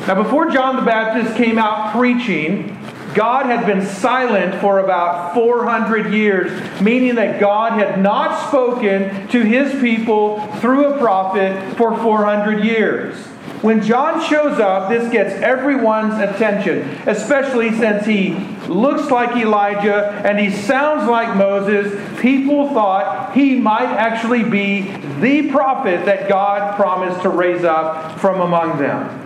Now, 0.08 0.22
before 0.22 0.52
John 0.52 0.76
the 0.76 0.84
Baptist 0.84 1.36
came 1.36 1.58
out 1.58 1.92
preaching, 1.92 2.78
God 3.16 3.46
had 3.46 3.66
been 3.66 3.86
silent 3.86 4.60
for 4.62 4.80
about 4.80 5.34
400 5.34 6.14
years, 6.14 6.82
meaning 6.82 7.16
that 7.16 7.40
God 7.40 7.80
had 7.80 8.00
not 8.02 8.50
spoken 8.50 9.28
to 9.30 9.42
his 9.42 9.80
people 9.80 10.46
through 10.58 10.94
a 10.94 10.98
prophet 11.00 11.78
for 11.78 11.98
400 11.98 12.64
years. 12.64 13.16
When 13.62 13.82
John 13.82 14.22
shows 14.30 14.60
up, 14.60 14.90
this 14.90 15.10
gets 15.12 15.34
everyone's 15.42 16.22
attention, 16.22 16.82
especially 17.08 17.72
since 17.72 18.06
he 18.06 18.34
looks 18.68 19.10
like 19.10 19.36
Elijah 19.38 20.22
and 20.26 20.38
he 20.38 20.52
sounds 20.52 21.10
like 21.10 21.36
Moses. 21.36 22.20
People 22.20 22.70
thought 22.74 23.34
he 23.34 23.56
might 23.56 23.88
actually 23.88 24.44
be 24.44 24.92
the 25.20 25.50
prophet 25.52 26.06
that 26.06 26.28
God 26.28 26.76
promised 26.76 27.22
to 27.22 27.30
raise 27.30 27.64
up 27.64 28.20
from 28.20 28.42
among 28.42 28.78
them. 28.78 29.22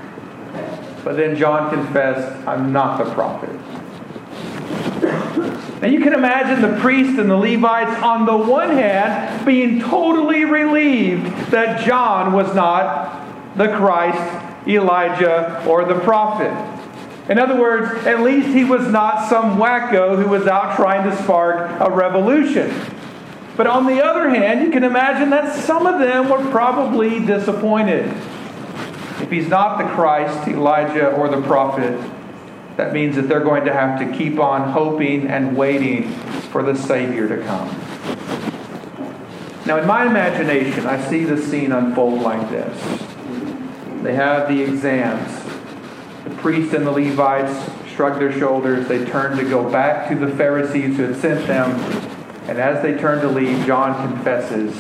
But 1.03 1.17
then 1.17 1.36
John 1.36 1.69
confessed, 1.69 2.48
I'm 2.48 2.72
not 2.72 3.03
the 3.03 3.12
prophet. 3.13 3.50
Now 5.82 5.88
you 5.88 6.02
can 6.02 6.14
imagine 6.14 6.62
the 6.62 6.78
priests 6.82 7.18
and 7.18 7.30
the 7.30 7.38
Levites, 7.38 8.04
on 8.04 8.26
the 8.26 8.36
one 8.36 8.72
hand, 8.72 9.46
being 9.46 9.80
totally 9.80 10.44
relieved 10.44 11.52
that 11.52 11.86
John 11.86 12.34
was 12.34 12.54
not 12.54 13.26
the 13.56 13.70
Christ, 13.70 14.68
Elijah, 14.68 15.66
or 15.66 15.86
the 15.86 16.00
prophet. 16.02 16.52
In 17.30 17.40
other 17.40 17.56
words, 17.56 18.06
at 18.06 18.22
least 18.22 18.48
he 18.50 18.66
was 18.66 18.88
not 18.88 19.30
some 19.30 19.58
wacko 19.58 20.22
who 20.22 20.28
was 20.30 20.48
out 20.48 20.76
trying 20.76 21.10
to 21.10 21.16
spark 21.24 21.80
a 21.80 21.90
revolution. 21.90 22.74
But 23.56 23.68
on 23.68 23.86
the 23.86 24.04
other 24.04 24.30
hand, 24.30 24.62
you 24.62 24.72
can 24.72 24.84
imagine 24.84 25.30
that 25.30 25.56
some 25.56 25.86
of 25.86 26.00
them 26.00 26.30
were 26.30 26.50
probably 26.50 27.26
disappointed. 27.26 28.06
If 29.22 29.30
he's 29.30 29.48
not 29.48 29.78
the 29.78 29.84
Christ, 29.96 30.48
Elijah, 30.48 31.12
or 31.12 31.30
the 31.30 31.42
prophet, 31.42 32.00
that 32.80 32.94
means 32.94 33.18
that 33.18 33.24
they're 33.24 33.44
going 33.44 33.66
to 33.66 33.74
have 33.74 34.00
to 34.00 34.18
keep 34.18 34.40
on 34.40 34.72
hoping 34.72 35.28
and 35.28 35.58
waiting 35.58 36.10
for 36.50 36.64
the 36.64 36.74
Savior 36.74 37.28
to 37.28 37.44
come. 37.44 37.68
Now, 39.66 39.80
in 39.80 39.86
my 39.86 40.06
imagination, 40.06 40.86
I 40.88 41.06
see 41.10 41.26
the 41.26 41.38
scene 41.38 41.74
unfold 41.74 42.22
like 42.22 42.50
this. 42.50 42.82
They 44.02 44.16
have 44.16 44.48
the 44.48 44.62
exams. 44.62 45.44
The 46.24 46.30
priests 46.38 46.74
and 46.74 46.88
the 46.88 46.92
Levites 46.92 47.70
shrug 47.94 48.18
their 48.18 48.32
shoulders. 48.32 48.88
They 48.88 49.04
turn 49.04 49.36
to 49.36 49.44
go 49.44 49.70
back 49.70 50.08
to 50.08 50.16
the 50.16 50.34
Pharisees 50.38 50.96
who 50.96 51.04
had 51.04 51.18
sent 51.18 51.48
them. 51.48 51.72
And 52.48 52.60
as 52.60 52.82
they 52.82 52.94
turn 52.94 53.20
to 53.24 53.28
leave, 53.28 53.66
John 53.66 54.08
confesses, 54.08 54.74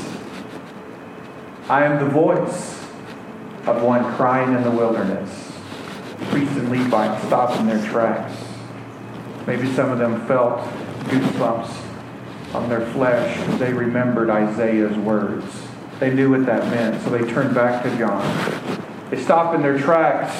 I 1.67 1.83
am 1.83 1.99
the 1.99 2.09
voice 2.09 2.81
of 3.67 3.83
one 3.83 4.05
crying 4.15 4.55
in 4.55 4.63
the 4.63 4.71
wilderness 4.71 5.48
priests 6.27 6.55
and 6.57 6.69
Levites 6.69 7.25
stopped 7.25 7.59
in 7.59 7.67
their 7.67 7.83
tracks. 7.89 8.33
Maybe 9.47 9.71
some 9.73 9.91
of 9.91 9.99
them 9.99 10.25
felt 10.27 10.59
goosebumps 11.05 12.53
on 12.53 12.69
their 12.69 12.85
flesh 12.87 13.37
as 13.37 13.59
they 13.59 13.73
remembered 13.73 14.29
Isaiah's 14.29 14.97
words. 14.97 15.45
They 15.99 16.13
knew 16.13 16.31
what 16.31 16.45
that 16.45 16.65
meant, 16.71 17.01
so 17.03 17.09
they 17.09 17.29
turned 17.29 17.53
back 17.53 17.83
to 17.83 17.97
John. 17.97 18.79
They 19.09 19.21
stop 19.21 19.55
in 19.55 19.61
their 19.61 19.77
tracks. 19.77 20.33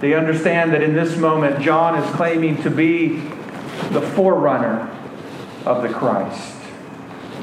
They 0.00 0.14
understand 0.14 0.72
that 0.72 0.82
in 0.82 0.94
this 0.94 1.16
moment, 1.16 1.62
John 1.62 2.02
is 2.02 2.14
claiming 2.14 2.62
to 2.62 2.70
be 2.70 3.16
the 3.90 4.00
forerunner 4.00 4.90
of 5.64 5.82
the 5.82 5.88
Christ, 5.88 6.56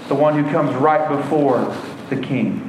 the 0.07 0.15
one 0.15 0.43
who 0.43 0.49
comes 0.51 0.75
right 0.75 1.07
before 1.07 1.75
the 2.09 2.17
King. 2.17 2.68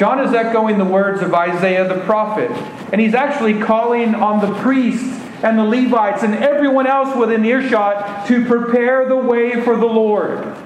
John 0.00 0.18
is 0.18 0.32
echoing 0.32 0.78
the 0.78 0.84
words 0.86 1.20
of 1.20 1.34
Isaiah 1.34 1.86
the 1.86 2.00
prophet, 2.06 2.50
and 2.90 2.98
he's 2.98 3.12
actually 3.12 3.60
calling 3.60 4.14
on 4.14 4.40
the 4.40 4.58
priests 4.60 5.06
and 5.42 5.58
the 5.58 5.62
Levites 5.62 6.22
and 6.22 6.36
everyone 6.36 6.86
else 6.86 7.14
within 7.14 7.44
earshot 7.44 8.26
to 8.28 8.46
prepare 8.46 9.06
the 9.06 9.16
way 9.18 9.62
for 9.62 9.76
the 9.76 9.84
Lord. 9.84 10.56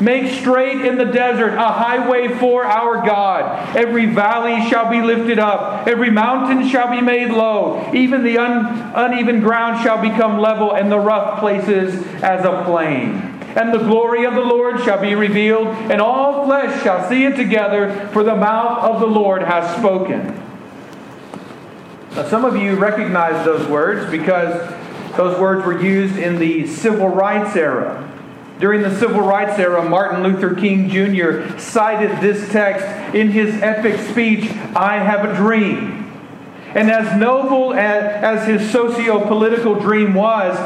Make 0.00 0.32
straight 0.38 0.86
in 0.86 0.96
the 0.96 1.06
desert 1.06 1.54
a 1.54 1.72
highway 1.72 2.38
for 2.38 2.64
our 2.64 3.04
God. 3.04 3.76
Every 3.76 4.06
valley 4.06 4.64
shall 4.70 4.88
be 4.88 5.02
lifted 5.02 5.40
up, 5.40 5.88
every 5.88 6.10
mountain 6.10 6.68
shall 6.68 6.88
be 6.88 7.00
made 7.00 7.32
low, 7.32 7.90
even 7.92 8.22
the 8.22 8.38
un- 8.38 8.92
uneven 8.94 9.40
ground 9.40 9.82
shall 9.82 10.00
become 10.00 10.38
level, 10.38 10.72
and 10.72 10.92
the 10.92 11.00
rough 11.00 11.40
places 11.40 11.96
as 12.22 12.44
a 12.44 12.62
plain. 12.64 13.33
And 13.56 13.72
the 13.72 13.78
glory 13.78 14.24
of 14.24 14.34
the 14.34 14.40
Lord 14.40 14.82
shall 14.82 15.00
be 15.00 15.14
revealed, 15.14 15.68
and 15.68 16.00
all 16.00 16.44
flesh 16.44 16.82
shall 16.82 17.08
see 17.08 17.24
it 17.24 17.36
together, 17.36 18.08
for 18.12 18.24
the 18.24 18.34
mouth 18.34 18.82
of 18.82 19.00
the 19.00 19.06
Lord 19.06 19.42
has 19.42 19.76
spoken. 19.76 20.40
Now, 22.16 22.26
some 22.28 22.44
of 22.44 22.56
you 22.56 22.74
recognize 22.76 23.44
those 23.44 23.66
words 23.68 24.10
because 24.10 24.72
those 25.16 25.38
words 25.38 25.64
were 25.64 25.80
used 25.80 26.16
in 26.16 26.38
the 26.38 26.66
civil 26.66 27.08
rights 27.08 27.54
era. 27.54 28.10
During 28.58 28.82
the 28.82 28.98
civil 28.98 29.20
rights 29.20 29.58
era, 29.58 29.88
Martin 29.88 30.22
Luther 30.22 30.54
King 30.54 30.88
Jr. 30.88 31.58
cited 31.58 32.20
this 32.20 32.50
text 32.50 32.86
in 33.14 33.30
his 33.30 33.60
epic 33.62 34.00
speech, 34.10 34.50
I 34.76 34.98
Have 34.98 35.28
a 35.28 35.34
Dream. 35.36 36.10
And 36.74 36.90
as 36.90 37.18
noble 37.18 37.72
as, 37.72 38.02
as 38.02 38.48
his 38.48 38.70
socio 38.72 39.26
political 39.26 39.74
dream 39.74 40.14
was, 40.14 40.56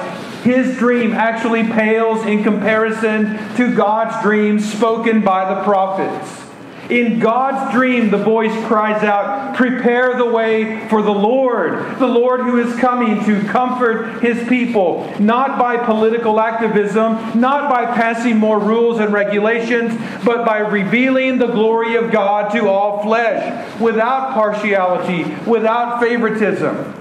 his 0.42 0.76
dream 0.78 1.12
actually 1.12 1.64
pales 1.64 2.25
in 2.25 2.42
comparison 2.42 3.37
to 3.57 3.75
God's 3.75 4.23
dream 4.23 4.61
spoken 4.61 5.23
by 5.23 5.52
the 5.52 5.62
prophets. 5.62 6.49
In 6.90 7.18
God's 7.18 7.75
dream, 7.75 8.11
the 8.11 8.16
voice 8.16 8.54
cries 8.66 9.02
out, 9.04 9.54
Prepare 9.57 10.16
the 10.16 10.25
way 10.25 10.88
for 10.88 11.02
the 11.02 11.12
Lord, 11.12 11.99
the 11.99 12.07
Lord 12.07 12.40
who 12.40 12.59
is 12.59 12.75
coming 12.76 13.23
to 13.26 13.47
comfort 13.49 14.23
his 14.23 14.49
people, 14.49 15.12
not 15.18 15.59
by 15.59 15.76
political 15.76 16.40
activism, 16.40 17.38
not 17.38 17.71
by 17.71 17.85
passing 17.85 18.38
more 18.38 18.59
rules 18.59 19.00
and 19.00 19.12
regulations, 19.12 20.00
but 20.25 20.47
by 20.47 20.61
revealing 20.61 21.37
the 21.37 21.49
glory 21.49 21.97
of 21.97 22.11
God 22.11 22.52
to 22.52 22.68
all 22.68 23.02
flesh, 23.02 23.78
without 23.78 24.33
partiality, 24.33 25.25
without 25.45 26.00
favoritism. 26.00 26.95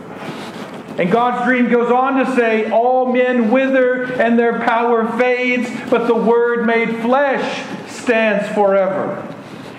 And 0.98 1.12
God's 1.12 1.46
dream 1.46 1.70
goes 1.70 1.92
on 1.92 2.26
to 2.26 2.36
say, 2.36 2.72
All 2.72 3.14
men 3.14 3.52
wither 3.52 4.04
and 4.14 4.38
their 4.38 4.60
power 4.62 5.08
fades, 5.18 5.70
but 5.90 6.08
the 6.08 6.16
word 6.16 6.66
made 6.66 7.02
flesh 7.02 7.66
stands 7.92 8.48
forever. 8.56 9.24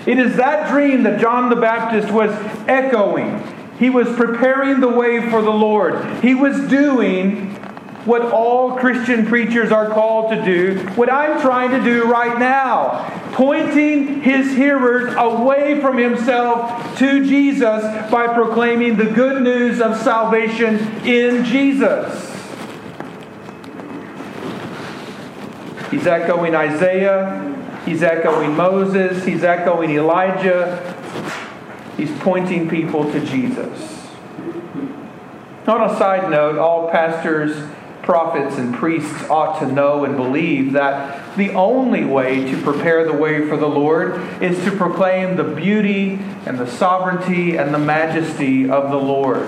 It 0.06 0.18
is 0.18 0.36
that 0.36 0.70
dream 0.70 1.02
that 1.02 1.20
John 1.20 1.50
the 1.50 1.56
Baptist 1.56 2.12
was 2.12 2.30
echoing. 2.68 3.42
He 3.78 3.90
was 3.90 4.08
preparing 4.16 4.80
the 4.80 4.88
way 4.88 5.28
for 5.28 5.42
the 5.42 5.50
Lord. 5.50 6.22
He 6.22 6.34
was 6.34 6.58
doing 6.68 7.54
what 8.04 8.22
all 8.22 8.76
Christian 8.76 9.26
preachers 9.26 9.70
are 9.70 9.88
called 9.90 10.30
to 10.30 10.44
do, 10.44 10.78
what 10.94 11.12
I'm 11.12 11.40
trying 11.40 11.70
to 11.72 11.84
do 11.84 12.04
right 12.04 12.38
now, 12.38 13.04
pointing 13.38 14.20
his 14.20 14.56
hearers 14.56 15.14
away 15.16 15.80
from 15.80 15.96
himself 15.96 16.98
to 16.98 17.24
Jesus 17.24 18.10
by 18.10 18.26
proclaiming 18.26 18.96
the 18.96 19.04
good 19.04 19.40
news 19.42 19.80
of 19.80 19.96
salvation 19.96 20.76
in 21.06 21.44
Jesus. 21.44 22.24
He's 25.92 26.04
echoing 26.04 26.56
Isaiah, 26.56 27.54
He's 27.84 28.02
echoing 28.02 28.56
Moses, 28.56 29.24
he's 29.24 29.44
echoing 29.44 29.90
Elijah. 29.90 30.94
He's 31.96 32.10
pointing 32.18 32.68
people 32.68 33.10
to 33.10 33.24
Jesus. 33.24 34.06
On 35.66 35.88
a 35.88 35.96
side 35.96 36.28
note, 36.30 36.58
all 36.58 36.90
pastors, 36.90 37.56
prophets, 38.08 38.56
and 38.56 38.74
priests 38.74 39.28
ought 39.28 39.60
to 39.60 39.70
know 39.70 40.06
and 40.06 40.16
believe 40.16 40.72
that 40.72 41.36
the 41.36 41.50
only 41.50 42.06
way 42.06 42.50
to 42.50 42.58
prepare 42.62 43.04
the 43.04 43.12
way 43.12 43.46
for 43.46 43.58
the 43.58 43.68
Lord 43.68 44.18
is 44.42 44.64
to 44.64 44.70
proclaim 44.70 45.36
the 45.36 45.44
beauty 45.44 46.18
and 46.46 46.58
the 46.58 46.66
sovereignty 46.66 47.58
and 47.58 47.74
the 47.74 47.78
majesty 47.78 48.70
of 48.70 48.90
the 48.90 48.96
Lord. 48.96 49.46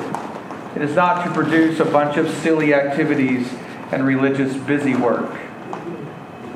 It 0.77 0.83
is 0.83 0.95
not 0.95 1.25
to 1.25 1.33
produce 1.33 1.81
a 1.81 1.87
bunch 1.87 2.19
of 2.19 2.29
silly 2.29 2.75
activities 2.75 3.51
and 3.93 4.05
religious 4.05 4.55
busy 4.55 4.95
work. 4.95 5.35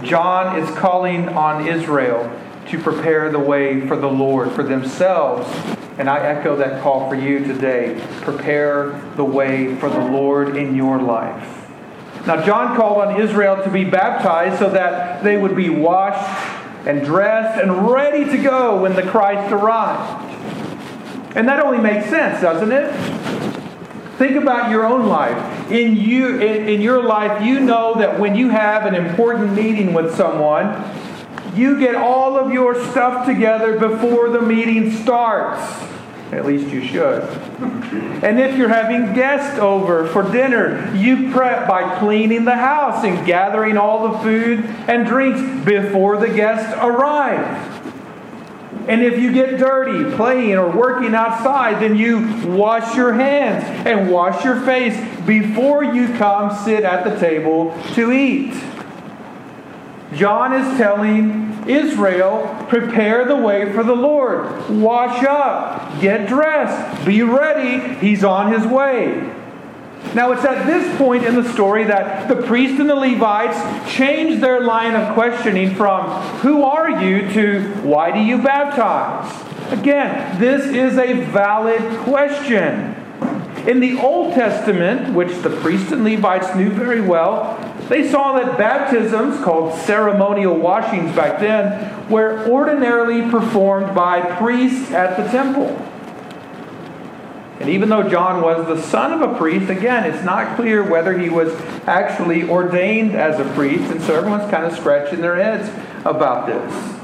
John 0.03 0.59
is 0.59 0.69
calling 0.77 1.31
on 1.31 1.67
Israel 1.67 2.31
to 2.69 2.79
prepare 2.83 3.33
the 3.33 3.39
way 3.39 3.89
for 3.89 3.97
the 3.97 4.11
Lord 4.11 4.53
for 4.53 4.63
themselves. 4.63 5.49
And 5.97 6.11
I 6.11 6.19
echo 6.19 6.55
that 6.57 6.83
call 6.83 7.09
for 7.09 7.15
you 7.15 7.39
today. 7.39 7.99
Prepare 8.21 9.01
the 9.17 9.25
way 9.25 9.75
for 9.77 9.89
the 9.89 10.05
Lord 10.05 10.55
in 10.55 10.75
your 10.75 11.01
life. 11.01 11.64
Now, 12.27 12.43
John 12.43 12.75
called 12.75 12.99
on 12.99 13.21
Israel 13.21 13.63
to 13.63 13.71
be 13.71 13.85
baptized 13.85 14.59
so 14.59 14.71
that 14.71 15.23
they 15.23 15.37
would 15.37 15.55
be 15.55 15.69
washed 15.69 16.87
and 16.87 17.05
dressed 17.05 17.61
and 17.61 17.91
ready 17.91 18.25
to 18.25 18.39
go 18.39 18.81
when 18.81 18.97
the 18.97 19.03
Christ 19.03 19.53
arrived. 19.53 20.33
And 21.37 21.49
that 21.49 21.61
only 21.61 21.79
makes 21.79 22.09
sense, 22.09 22.41
doesn't 22.41 22.73
it? 22.73 22.93
Think 24.17 24.37
about 24.37 24.71
your 24.71 24.87
own 24.87 25.07
life. 25.07 25.71
In, 25.71 25.97
you, 25.97 26.41
in, 26.41 26.69
in 26.69 26.81
your 26.81 27.03
life, 27.03 27.43
you 27.45 27.61
know 27.61 27.95
that 27.97 28.19
when 28.19 28.37
you 28.37 28.49
have 28.49 28.87
an 28.87 28.95
important 28.95 29.53
meeting 29.53 29.93
with 29.93 30.15
someone, 30.15 30.83
you 31.55 31.79
get 31.79 31.95
all 31.95 32.39
of 32.39 32.53
your 32.53 32.75
stuff 32.91 33.27
together 33.27 33.79
before 33.79 34.31
the 34.31 34.41
meeting 34.41 34.93
starts. 34.93 35.61
At 36.35 36.47
least 36.47 36.69
you 36.69 36.85
should. 36.85 37.23
And 38.25 38.41
if 38.41 38.57
you're 38.57 38.69
having 38.69 39.15
guests 39.15 39.59
over 39.59 40.07
for 40.09 40.31
dinner, 40.31 40.93
you 40.95 41.31
prep 41.33 41.69
by 41.69 41.99
cleaning 41.99 42.45
the 42.45 42.57
house 42.57 43.05
and 43.05 43.25
gathering 43.25 43.77
all 43.77 44.13
the 44.13 44.19
food 44.19 44.65
and 44.89 45.07
drinks 45.07 45.41
before 45.65 46.17
the 46.17 46.29
guests 46.29 46.73
arrive. 46.81 47.73
And 48.89 49.03
if 49.03 49.19
you 49.19 49.33
get 49.33 49.59
dirty 49.59 50.15
playing 50.17 50.57
or 50.57 50.71
working 50.71 51.15
outside, 51.15 51.81
then 51.81 51.97
you 51.97 52.47
wash 52.47 52.97
your 52.97 53.15
hands 53.15 53.65
and 53.87 54.11
wash 54.11 54.45
your 54.45 54.61
face 54.63 54.95
before 55.25 55.85
you 55.85 56.09
come 56.19 56.55
sit 56.65 56.85
at 56.85 57.05
the 57.05 57.19
table 57.19 57.75
to 57.95 58.13
eat. 58.13 58.53
John 60.13 60.53
is 60.53 60.77
telling 60.77 61.54
Israel, 61.69 62.65
prepare 62.69 63.25
the 63.25 63.37
way 63.37 63.73
for 63.73 63.83
the 63.83 63.95
Lord. 63.95 64.69
Wash 64.69 65.25
up, 65.25 66.01
get 66.01 66.29
dressed, 66.29 67.07
be 67.07 67.23
ready. 67.23 67.95
He's 67.97 68.25
on 68.25 68.53
his 68.53 68.67
way. 68.67 69.33
Now, 70.15 70.31
it's 70.31 70.45
at 70.45 70.67
this 70.67 70.97
point 70.97 71.25
in 71.25 71.35
the 71.35 71.53
story 71.53 71.85
that 71.85 72.29
the 72.29 72.37
priests 72.47 72.79
and 72.79 72.89
the 72.89 72.95
Levites 72.95 73.93
change 73.93 74.41
their 74.41 74.61
line 74.61 74.95
of 74.95 75.13
questioning 75.15 75.75
from, 75.75 76.09
Who 76.39 76.63
are 76.63 77.03
you? 77.03 77.29
to, 77.33 77.63
Why 77.83 78.13
do 78.13 78.21
you 78.21 78.39
baptize? 78.39 79.33
Again, 79.73 80.39
this 80.39 80.67
is 80.67 80.99
a 80.99 81.25
valid 81.31 81.81
question. 82.05 82.95
In 83.67 83.81
the 83.81 83.99
Old 83.99 84.35
Testament, 84.35 85.15
which 85.15 85.37
the 85.39 85.51
priests 85.63 85.91
and 85.91 86.05
Levites 86.05 86.55
knew 86.55 86.71
very 86.71 87.01
well, 87.01 87.74
they 87.89 88.09
saw 88.09 88.39
that 88.39 88.57
baptisms, 88.57 89.43
called 89.45 89.79
ceremonial 89.81 90.57
washings 90.57 91.15
back 91.15 91.41
then, 91.41 92.09
were 92.09 92.49
ordinarily 92.49 93.31
performed 93.31 93.95
by 93.95 94.21
priests 94.39 94.91
at 94.91 95.17
the 95.17 95.31
temple. 95.31 95.69
And 97.61 97.69
even 97.69 97.89
though 97.89 98.09
John 98.09 98.43
was 98.43 98.67
the 98.67 98.83
son 98.83 99.13
of 99.13 99.23
a 99.23 99.39
priest, 99.39 99.71
again, 99.71 100.05
it's 100.05 100.25
not 100.25 100.57
clear 100.57 100.83
whether 100.83 101.17
he 101.17 101.31
was 101.31 101.55
actually 101.87 102.49
ordained 102.49 103.15
as 103.15 103.39
a 103.39 103.45
priest, 103.55 103.93
and 103.93 104.03
so 104.03 104.15
everyone's 104.17 104.51
kind 104.51 104.65
of 104.65 104.77
scratching 104.77 105.21
their 105.21 105.37
heads 105.37 105.71
about 106.05 106.47
this. 106.47 107.01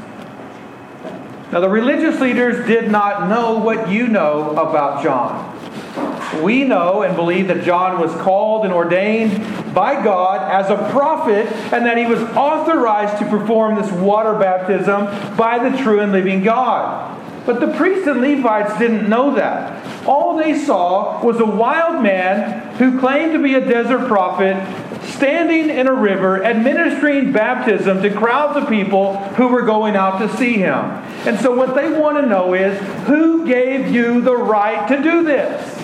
Now, 1.53 1.61
the 1.61 1.69
religious 1.69 2.21
leaders 2.21 2.67
did 2.67 2.91
not 2.91 3.29
know 3.29 3.59
what 3.59 3.91
you 3.91 4.07
know 4.09 4.51
about 4.51 5.03
John. 5.03 5.50
We 6.43 6.65
know 6.65 7.03
and 7.03 7.17
believe 7.17 7.49
that 7.49 7.65
John 7.65 8.01
was 8.01 8.13
called 8.23 8.65
and 8.65 8.73
ordained 8.73 9.75
by 9.75 10.03
God 10.03 10.51
as 10.51 10.71
a 10.71 10.91
prophet 10.91 11.47
and 11.73 11.85
that 11.87 11.99
he 11.99 12.07
was 12.07 12.23
authorized 12.37 13.19
to 13.19 13.29
perform 13.29 13.75
this 13.75 13.91
water 13.93 14.35
baptism 14.35 15.37
by 15.37 15.59
the 15.59 15.77
true 15.79 16.01
and 16.01 16.13
living 16.13 16.43
God. 16.43 17.19
But 17.47 17.61
the 17.61 17.69
priests 17.69 18.07
and 18.07 18.21
Levites 18.21 18.79
didn't 18.79 19.09
know 19.09 19.35
that. 19.35 20.07
All 20.07 20.37
they 20.37 20.59
saw 20.59 21.25
was 21.25 21.41
a 21.41 21.45
wild 21.45 22.03
man 22.03 22.77
who 22.77 23.01
claimed 23.01 23.33
to 23.33 23.43
be 23.43 23.55
a 23.55 23.61
desert 23.61 24.07
prophet 24.07 24.57
standing 25.05 25.71
in 25.71 25.87
a 25.87 25.93
river 25.93 26.45
administering 26.45 27.33
baptism 27.33 28.03
to 28.03 28.11
crowds 28.11 28.57
of 28.57 28.69
people 28.69 29.17
who 29.35 29.49
were 29.49 29.63
going 29.63 29.97
out 29.97 30.19
to 30.19 30.37
see 30.37 30.55
him. 30.55 30.75
And 31.27 31.39
so, 31.41 31.55
what 31.55 31.75
they 31.75 31.91
want 31.91 32.19
to 32.19 32.27
know 32.27 32.55
is 32.55 32.79
who 33.07 33.47
gave 33.47 33.91
you 33.91 34.21
the 34.21 34.37
right 34.37 34.87
to 34.89 35.03
do 35.03 35.25
this? 35.25 35.80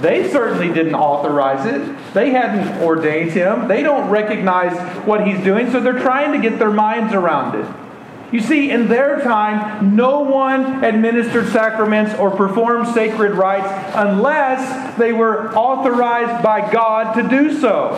They 0.00 0.30
certainly 0.30 0.68
didn't 0.68 0.94
authorize 0.94 1.66
it. 1.66 2.14
They 2.14 2.30
hadn't 2.30 2.82
ordained 2.82 3.32
him. 3.32 3.66
They 3.66 3.82
don't 3.82 4.08
recognize 4.10 4.76
what 5.04 5.26
he's 5.26 5.42
doing, 5.42 5.70
so 5.72 5.80
they're 5.80 5.98
trying 5.98 6.40
to 6.40 6.48
get 6.48 6.58
their 6.58 6.70
minds 6.70 7.12
around 7.14 7.56
it. 7.56 7.66
You 8.30 8.40
see, 8.40 8.70
in 8.70 8.88
their 8.88 9.20
time, 9.22 9.96
no 9.96 10.20
one 10.20 10.84
administered 10.84 11.48
sacraments 11.48 12.14
or 12.18 12.30
performed 12.30 12.88
sacred 12.88 13.32
rites 13.32 13.68
unless 13.94 14.96
they 14.98 15.12
were 15.12 15.54
authorized 15.54 16.42
by 16.42 16.70
God 16.70 17.14
to 17.14 17.26
do 17.26 17.58
so. 17.58 17.94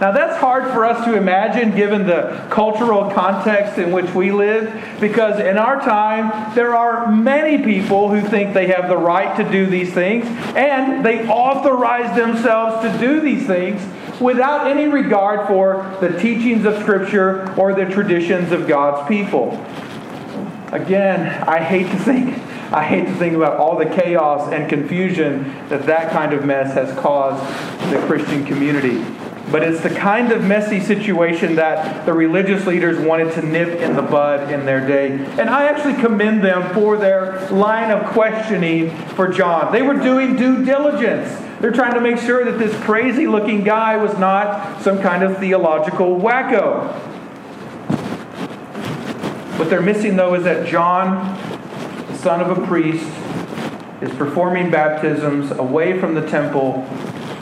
Now, 0.00 0.10
that's 0.10 0.36
hard 0.38 0.72
for 0.72 0.84
us 0.84 1.04
to 1.04 1.16
imagine 1.16 1.76
given 1.76 2.06
the 2.06 2.46
cultural 2.50 3.12
context 3.12 3.78
in 3.78 3.92
which 3.92 4.12
we 4.12 4.32
live, 4.32 4.98
because 5.00 5.38
in 5.38 5.56
our 5.56 5.80
time, 5.80 6.52
there 6.56 6.74
are 6.74 7.10
many 7.12 7.62
people 7.62 8.08
who 8.08 8.20
think 8.28 8.54
they 8.54 8.66
have 8.66 8.88
the 8.88 8.96
right 8.96 9.36
to 9.36 9.48
do 9.48 9.66
these 9.66 9.92
things, 9.94 10.26
and 10.56 11.04
they 11.04 11.28
authorize 11.28 12.16
themselves 12.16 12.82
to 12.82 12.98
do 12.98 13.20
these 13.20 13.46
things 13.46 13.80
without 14.20 14.66
any 14.66 14.88
regard 14.88 15.46
for 15.46 15.96
the 16.00 16.18
teachings 16.20 16.64
of 16.64 16.76
Scripture 16.82 17.54
or 17.56 17.72
the 17.72 17.84
traditions 17.84 18.50
of 18.50 18.66
God's 18.66 19.06
people. 19.06 19.52
Again, 20.72 21.44
I 21.44 21.62
hate 21.62 21.88
to 21.92 21.98
think. 21.98 22.36
I 22.72 22.82
hate 22.82 23.06
to 23.06 23.14
think 23.14 23.36
about 23.36 23.58
all 23.58 23.78
the 23.78 23.86
chaos 23.86 24.52
and 24.52 24.68
confusion 24.68 25.54
that 25.68 25.86
that 25.86 26.10
kind 26.10 26.32
of 26.32 26.44
mess 26.44 26.74
has 26.74 26.92
caused 26.98 27.40
the 27.92 28.04
Christian 28.08 28.44
community. 28.44 29.04
But 29.54 29.62
it's 29.62 29.80
the 29.82 29.90
kind 29.90 30.32
of 30.32 30.42
messy 30.42 30.80
situation 30.80 31.54
that 31.54 32.04
the 32.06 32.12
religious 32.12 32.66
leaders 32.66 32.98
wanted 32.98 33.32
to 33.32 33.40
nip 33.40 33.68
in 33.80 33.94
the 33.94 34.02
bud 34.02 34.50
in 34.50 34.66
their 34.66 34.84
day. 34.84 35.12
And 35.38 35.48
I 35.48 35.66
actually 35.66 35.94
commend 36.02 36.42
them 36.42 36.74
for 36.74 36.96
their 36.96 37.48
line 37.50 37.92
of 37.92 38.04
questioning 38.06 38.90
for 39.10 39.28
John. 39.28 39.72
They 39.72 39.82
were 39.82 39.94
doing 39.94 40.34
due 40.34 40.64
diligence. 40.64 41.32
They're 41.60 41.70
trying 41.70 41.94
to 41.94 42.00
make 42.00 42.18
sure 42.18 42.44
that 42.44 42.58
this 42.58 42.74
crazy 42.82 43.28
looking 43.28 43.62
guy 43.62 43.96
was 43.96 44.18
not 44.18 44.82
some 44.82 45.00
kind 45.00 45.22
of 45.22 45.38
theological 45.38 46.18
wacko. 46.18 46.92
What 49.56 49.70
they're 49.70 49.80
missing, 49.80 50.16
though, 50.16 50.34
is 50.34 50.42
that 50.42 50.66
John, 50.66 51.38
the 52.08 52.18
son 52.18 52.40
of 52.40 52.58
a 52.58 52.66
priest, 52.66 53.06
is 54.02 54.10
performing 54.16 54.72
baptisms 54.72 55.52
away 55.52 56.00
from 56.00 56.16
the 56.16 56.26
temple, 56.28 56.84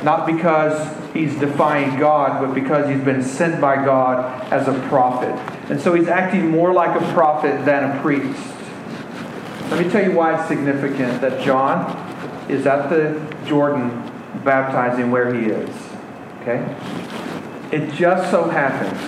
not 0.05 0.27
because 0.27 1.01
he's 1.13 1.39
defying 1.39 1.99
God, 1.99 2.41
but 2.41 2.55
because 2.55 2.89
he's 2.89 3.05
been 3.05 3.23
sent 3.23 3.61
by 3.61 3.77
God 3.85 4.53
as 4.53 4.69
a 4.69 4.89
prophet. 4.89 5.35
And 5.71 5.81
so 5.81 5.95
he's 5.95 6.09
acting 6.09 6.51
more 6.51 6.73
like 6.73 7.01
a 7.01 7.13
prophet 7.13 7.65
than 7.65 7.97
a 7.97 8.01
priest. 8.01 8.41
Let 9.71 9.85
me 9.85 9.91
tell 9.91 10.05
you 10.05 10.13
why 10.13 10.39
it's 10.39 10.49
significant 10.49 11.21
that 11.21 11.43
John 11.43 11.97
is 12.51 12.67
at 12.67 12.91
the 12.91 13.21
Jordan 13.47 13.91
baptizing 14.45 15.11
where 15.11 15.35
he 15.35 15.47
is. 15.47 15.71
Okay? 16.41 16.61
It 17.71 17.93
just 17.95 18.31
so 18.31 18.49
happens, 18.49 19.01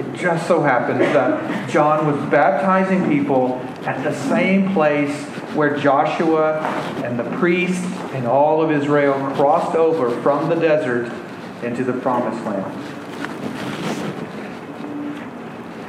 it 0.00 0.18
just 0.18 0.46
so 0.48 0.62
happens 0.62 0.98
that 0.98 1.70
John 1.70 2.06
was 2.06 2.30
baptizing 2.30 3.08
people 3.08 3.60
at 3.84 4.02
the 4.02 4.14
same 4.28 4.72
place 4.72 5.14
where 5.54 5.76
Joshua 5.76 6.60
and 7.04 7.18
the 7.18 7.24
priests 7.38 7.84
and 8.14 8.26
all 8.26 8.62
of 8.62 8.70
Israel 8.70 9.14
crossed 9.34 9.76
over 9.76 10.10
from 10.22 10.48
the 10.48 10.56
desert 10.56 11.12
into 11.62 11.84
the 11.84 11.92
promised 11.92 12.44
land. 12.44 13.02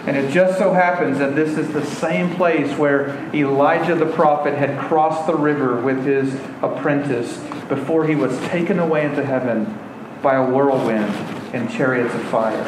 And 0.06 0.18
it 0.18 0.32
just 0.32 0.58
so 0.58 0.74
happens 0.74 1.18
that 1.20 1.34
this 1.34 1.58
is 1.58 1.72
the 1.72 1.86
same 1.86 2.36
place 2.36 2.78
where 2.78 3.08
Elijah 3.34 3.96
the 3.96 4.06
prophet 4.06 4.54
had 4.54 4.78
crossed 4.78 5.28
the 5.28 5.36
river 5.36 5.80
with 5.80 6.06
his 6.06 6.34
apprentice 6.62 7.38
before 7.70 8.06
he 8.06 8.14
was 8.14 8.38
taken 8.48 8.80
away 8.80 9.06
into 9.06 9.24
heaven 9.24 9.80
by 10.22 10.36
a 10.36 10.46
whirlwind 10.46 11.10
and 11.54 11.70
chariots 11.70 12.14
of 12.14 12.22
fire. 12.24 12.64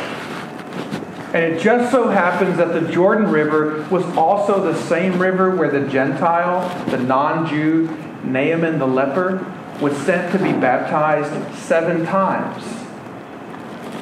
And 1.33 1.43
it 1.43 1.61
just 1.61 1.91
so 1.91 2.07
happens 2.07 2.55
that 2.55 2.71
the 2.71 2.89
Jordan 2.89 3.29
River 3.29 3.85
was 3.91 4.05
also 4.15 4.63
the 4.63 4.79
same 4.83 5.19
river 5.19 5.53
where 5.53 5.69
the 5.69 5.85
Gentile, 5.89 6.69
the 6.85 6.97
non 6.97 7.45
Jew, 7.49 7.87
Naaman 8.23 8.79
the 8.79 8.87
leper, 8.87 9.45
was 9.81 9.97
sent 9.97 10.31
to 10.31 10.37
be 10.37 10.53
baptized 10.53 11.57
seven 11.57 12.05
times. 12.05 12.84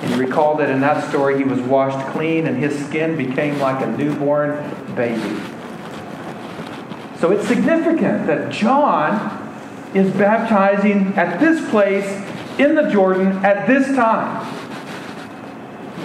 And 0.04 0.12
you 0.12 0.18
recall 0.18 0.58
that 0.58 0.70
in 0.70 0.82
that 0.82 1.10
story, 1.10 1.38
he 1.38 1.46
was 1.46 1.62
washed 1.62 2.06
clean 2.12 2.46
and 2.46 2.58
his 2.58 2.86
skin 2.86 3.16
became 3.16 3.58
like 3.60 3.82
a 3.82 3.88
newborn 3.88 4.58
baby. 4.96 5.39
So 7.20 7.32
it's 7.32 7.48
significant 7.48 8.28
that 8.28 8.52
John 8.52 9.39
is 9.96 10.12
baptizing 10.12 11.13
at 11.16 11.39
this 11.39 11.70
place 11.70 12.06
in 12.60 12.76
the 12.76 12.89
Jordan 12.89 13.46
at 13.46 13.66
this 13.66 13.96
time. 13.96 14.46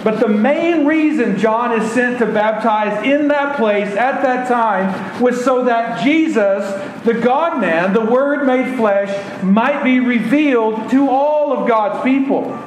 But 0.01 0.21
the 0.21 0.29
main 0.29 0.85
reason 0.85 1.37
John 1.37 1.77
is 1.77 1.91
sent 1.91 2.19
to 2.19 2.25
baptize 2.25 3.05
in 3.05 3.27
that 3.27 3.57
place 3.57 3.89
at 3.97 4.21
that 4.21 4.47
time 4.47 5.21
was 5.21 5.43
so 5.43 5.65
that 5.65 6.01
Jesus, 6.01 6.63
the 7.03 7.15
God 7.15 7.59
man, 7.59 7.91
the 7.91 8.05
Word 8.05 8.45
made 8.45 8.77
flesh, 8.77 9.43
might 9.43 9.83
be 9.83 9.99
revealed 9.99 10.89
to 10.91 11.09
all 11.09 11.51
of 11.51 11.67
God's 11.67 12.01
people. 12.01 12.57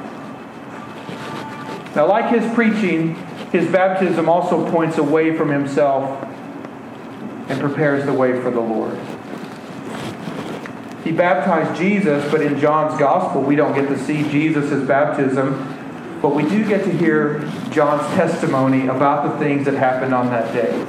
Now, 1.95 2.07
like 2.07 2.33
his 2.33 2.51
preaching, 2.53 3.15
his 3.51 3.71
baptism 3.71 4.27
also 4.27 4.69
points 4.71 4.97
away 4.97 5.37
from 5.37 5.49
himself 5.49 6.27
and 7.49 7.59
prepares 7.59 8.05
the 8.05 8.13
way 8.13 8.41
for 8.41 8.49
the 8.49 8.59
Lord. 8.59 8.97
He 11.03 11.11
baptized 11.11 11.79
Jesus, 11.79 12.29
but 12.31 12.41
in 12.41 12.59
John's 12.59 12.97
gospel, 12.97 13.41
we 13.41 13.55
don't 13.55 13.75
get 13.75 13.89
to 13.89 13.99
see 14.05 14.23
Jesus' 14.29 14.87
baptism, 14.87 16.19
but 16.21 16.33
we 16.33 16.43
do 16.43 16.67
get 16.67 16.83
to 16.85 16.91
hear 16.91 17.39
John's 17.69 18.07
testimony 18.15 18.87
about 18.87 19.31
the 19.31 19.37
things 19.37 19.65
that 19.65 19.75
happened 19.75 20.13
on 20.13 20.27
that 20.27 20.53
day. 20.53 20.87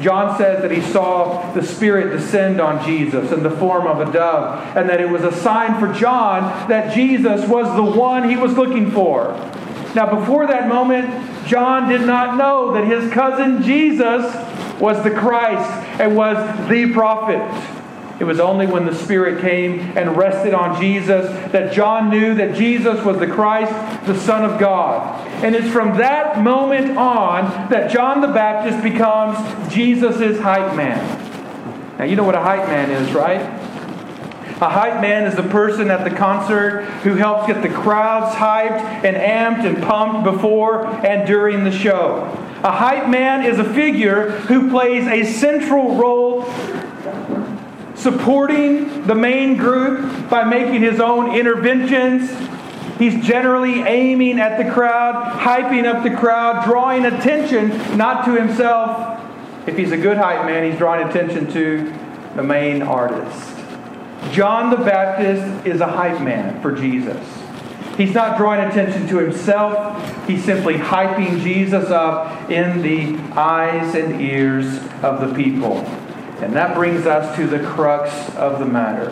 John 0.00 0.36
says 0.38 0.62
that 0.62 0.70
he 0.70 0.80
saw 0.80 1.52
the 1.52 1.62
Spirit 1.62 2.16
descend 2.16 2.58
on 2.58 2.82
Jesus 2.86 3.30
in 3.32 3.42
the 3.42 3.50
form 3.50 3.86
of 3.86 4.00
a 4.00 4.10
dove, 4.10 4.76
and 4.76 4.88
that 4.88 5.00
it 5.00 5.10
was 5.10 5.22
a 5.22 5.32
sign 5.32 5.78
for 5.78 5.92
John 5.92 6.68
that 6.70 6.94
Jesus 6.94 7.46
was 7.46 7.66
the 7.76 7.98
one 7.98 8.28
he 8.28 8.36
was 8.36 8.54
looking 8.54 8.90
for. 8.90 9.34
Now, 9.94 10.18
before 10.18 10.46
that 10.46 10.68
moment, 10.68 11.46
John 11.46 11.88
did 11.88 12.02
not 12.02 12.36
know 12.36 12.72
that 12.74 12.84
his 12.84 13.12
cousin 13.12 13.62
Jesus 13.62 14.24
was 14.80 15.02
the 15.02 15.10
Christ 15.10 15.68
and 16.00 16.16
was 16.16 16.36
the 16.68 16.92
prophet. 16.92 17.40
It 18.20 18.24
was 18.24 18.38
only 18.38 18.66
when 18.66 18.84
the 18.84 18.94
Spirit 18.94 19.40
came 19.40 19.80
and 19.96 20.16
rested 20.16 20.52
on 20.52 20.80
Jesus 20.80 21.26
that 21.52 21.72
John 21.72 22.10
knew 22.10 22.34
that 22.34 22.54
Jesus 22.54 23.02
was 23.02 23.18
the 23.18 23.26
Christ, 23.26 23.72
the 24.06 24.18
Son 24.18 24.44
of 24.44 24.60
God. 24.60 25.26
And 25.42 25.54
it's 25.54 25.70
from 25.70 25.96
that 25.96 26.42
moment 26.42 26.98
on 26.98 27.70
that 27.70 27.90
John 27.90 28.20
the 28.20 28.28
Baptist 28.28 28.82
becomes 28.82 29.38
Jesus' 29.72 30.38
hype 30.38 30.76
man. 30.76 31.98
Now, 31.98 32.04
you 32.04 32.14
know 32.14 32.24
what 32.24 32.34
a 32.34 32.40
hype 32.40 32.66
man 32.68 32.90
is, 32.90 33.12
right? 33.12 33.59
A 34.60 34.68
hype 34.68 35.00
man 35.00 35.24
is 35.24 35.36
the 35.36 35.42
person 35.42 35.90
at 35.90 36.04
the 36.04 36.14
concert 36.14 36.84
who 37.02 37.14
helps 37.14 37.46
get 37.46 37.62
the 37.62 37.70
crowds 37.70 38.36
hyped 38.36 39.04
and 39.04 39.16
amped 39.16 39.64
and 39.64 39.82
pumped 39.82 40.22
before 40.22 40.86
and 40.86 41.26
during 41.26 41.64
the 41.64 41.72
show. 41.72 42.24
A 42.62 42.70
hype 42.70 43.08
man 43.08 43.42
is 43.42 43.58
a 43.58 43.64
figure 43.64 44.32
who 44.32 44.68
plays 44.68 45.06
a 45.06 45.24
central 45.24 45.96
role 45.96 46.44
supporting 47.94 49.06
the 49.06 49.14
main 49.14 49.56
group 49.56 50.28
by 50.28 50.44
making 50.44 50.82
his 50.82 51.00
own 51.00 51.34
interventions. 51.34 52.30
He's 52.98 53.24
generally 53.24 53.80
aiming 53.80 54.38
at 54.40 54.62
the 54.62 54.70
crowd, 54.70 55.38
hyping 55.38 55.86
up 55.86 56.02
the 56.02 56.14
crowd, 56.14 56.66
drawing 56.66 57.06
attention 57.06 57.96
not 57.96 58.26
to 58.26 58.38
himself. 58.38 59.22
If 59.66 59.78
he's 59.78 59.92
a 59.92 59.96
good 59.96 60.18
hype 60.18 60.44
man, 60.44 60.70
he's 60.70 60.76
drawing 60.76 61.08
attention 61.08 61.50
to 61.52 61.94
the 62.36 62.42
main 62.42 62.82
artist. 62.82 63.59
John 64.32 64.70
the 64.70 64.76
Baptist 64.76 65.66
is 65.66 65.80
a 65.80 65.86
hype 65.86 66.20
man 66.22 66.60
for 66.62 66.72
Jesus. 66.72 67.18
He's 67.96 68.14
not 68.14 68.38
drawing 68.38 68.60
attention 68.60 69.06
to 69.08 69.18
himself. 69.18 70.26
He's 70.26 70.44
simply 70.44 70.74
hyping 70.74 71.42
Jesus 71.42 71.90
up 71.90 72.50
in 72.50 72.80
the 72.80 73.18
eyes 73.34 73.94
and 73.94 74.20
ears 74.20 74.66
of 75.02 75.20
the 75.20 75.34
people. 75.34 75.78
And 76.40 76.54
that 76.54 76.74
brings 76.74 77.06
us 77.06 77.36
to 77.36 77.46
the 77.46 77.58
crux 77.58 78.34
of 78.36 78.58
the 78.58 78.64
matter. 78.64 79.10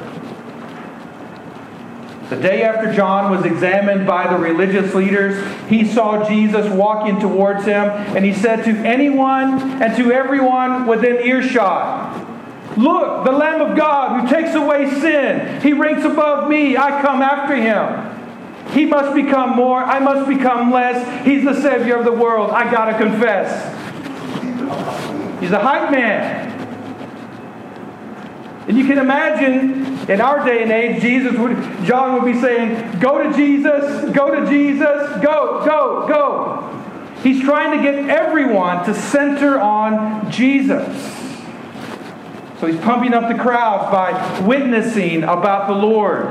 The 2.30 2.36
day 2.36 2.62
after 2.62 2.92
John 2.92 3.30
was 3.30 3.46
examined 3.46 4.06
by 4.06 4.30
the 4.30 4.38
religious 4.38 4.94
leaders, 4.94 5.42
he 5.68 5.86
saw 5.86 6.28
Jesus 6.28 6.70
walking 6.70 7.18
towards 7.20 7.64
him, 7.64 7.88
and 7.88 8.24
he 8.24 8.34
said 8.34 8.64
to 8.64 8.70
anyone 8.86 9.82
and 9.82 9.96
to 9.96 10.12
everyone 10.12 10.86
within 10.86 11.16
earshot, 11.26 12.27
Look, 12.76 13.24
the 13.24 13.32
Lamb 13.32 13.60
of 13.60 13.76
God 13.76 14.20
who 14.20 14.28
takes 14.28 14.54
away 14.54 14.90
sin. 14.90 15.60
He 15.62 15.72
ranks 15.72 16.04
above 16.04 16.48
me. 16.48 16.76
I 16.76 17.02
come 17.02 17.22
after 17.22 17.56
him. 17.56 18.16
He 18.72 18.84
must 18.84 19.14
become 19.14 19.56
more. 19.56 19.82
I 19.82 19.98
must 19.98 20.28
become 20.28 20.70
less. 20.70 21.26
He's 21.26 21.44
the 21.44 21.60
Savior 21.60 21.96
of 21.96 22.04
the 22.04 22.12
world. 22.12 22.50
I 22.50 22.70
got 22.70 22.86
to 22.86 22.98
confess. 22.98 23.74
He's 25.40 25.52
a 25.52 25.58
hype 25.58 25.90
man. 25.90 26.48
And 28.68 28.76
you 28.76 28.84
can 28.86 28.98
imagine 28.98 30.10
in 30.10 30.20
our 30.20 30.44
day 30.44 30.62
and 30.62 30.70
age, 30.70 31.00
Jesus 31.00 31.36
would, 31.38 31.56
John 31.84 32.14
would 32.14 32.30
be 32.30 32.38
saying, 32.38 33.00
Go 33.00 33.22
to 33.22 33.34
Jesus, 33.34 34.14
go 34.14 34.38
to 34.38 34.46
Jesus, 34.50 35.22
go, 35.22 35.64
go, 35.64 36.06
go. 36.06 36.64
He's 37.22 37.42
trying 37.42 37.76
to 37.78 37.82
get 37.82 38.10
everyone 38.10 38.84
to 38.84 38.94
center 38.94 39.58
on 39.58 40.30
Jesus. 40.30 41.17
So 42.60 42.66
he's 42.66 42.80
pumping 42.80 43.14
up 43.14 43.28
the 43.28 43.40
crowds 43.40 43.90
by 43.92 44.40
witnessing 44.40 45.22
about 45.22 45.68
the 45.68 45.74
Lord. 45.74 46.26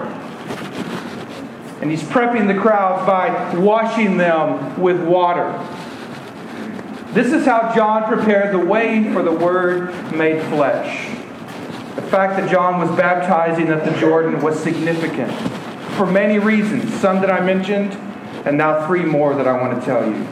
And 1.81 1.89
he's 1.89 2.03
prepping 2.03 2.47
the 2.47 2.59
crowds 2.59 3.07
by 3.07 3.57
washing 3.57 4.17
them 4.17 4.79
with 4.79 5.01
water. 5.01 5.51
This 7.13 7.31
is 7.31 7.45
how 7.45 7.73
John 7.73 8.03
prepared 8.03 8.53
the 8.53 8.59
way 8.59 9.11
for 9.13 9.23
the 9.23 9.31
Word 9.31 9.93
made 10.13 10.41
flesh. 10.49 11.07
The 11.95 12.01
fact 12.01 12.39
that 12.39 12.51
John 12.51 12.79
was 12.79 12.95
baptizing 12.97 13.69
at 13.69 13.85
the 13.85 13.97
Jordan 13.99 14.41
was 14.41 14.61
significant 14.61 15.31
for 15.95 16.05
many 16.05 16.37
reasons, 16.37 16.93
some 16.99 17.21
that 17.21 17.31
I 17.31 17.39
mentioned, 17.39 17.93
and 18.45 18.57
now 18.57 18.85
three 18.85 19.03
more 19.03 19.33
that 19.33 19.47
I 19.47 19.59
want 19.59 19.79
to 19.79 19.85
tell 19.85 20.07
you. 20.07 20.27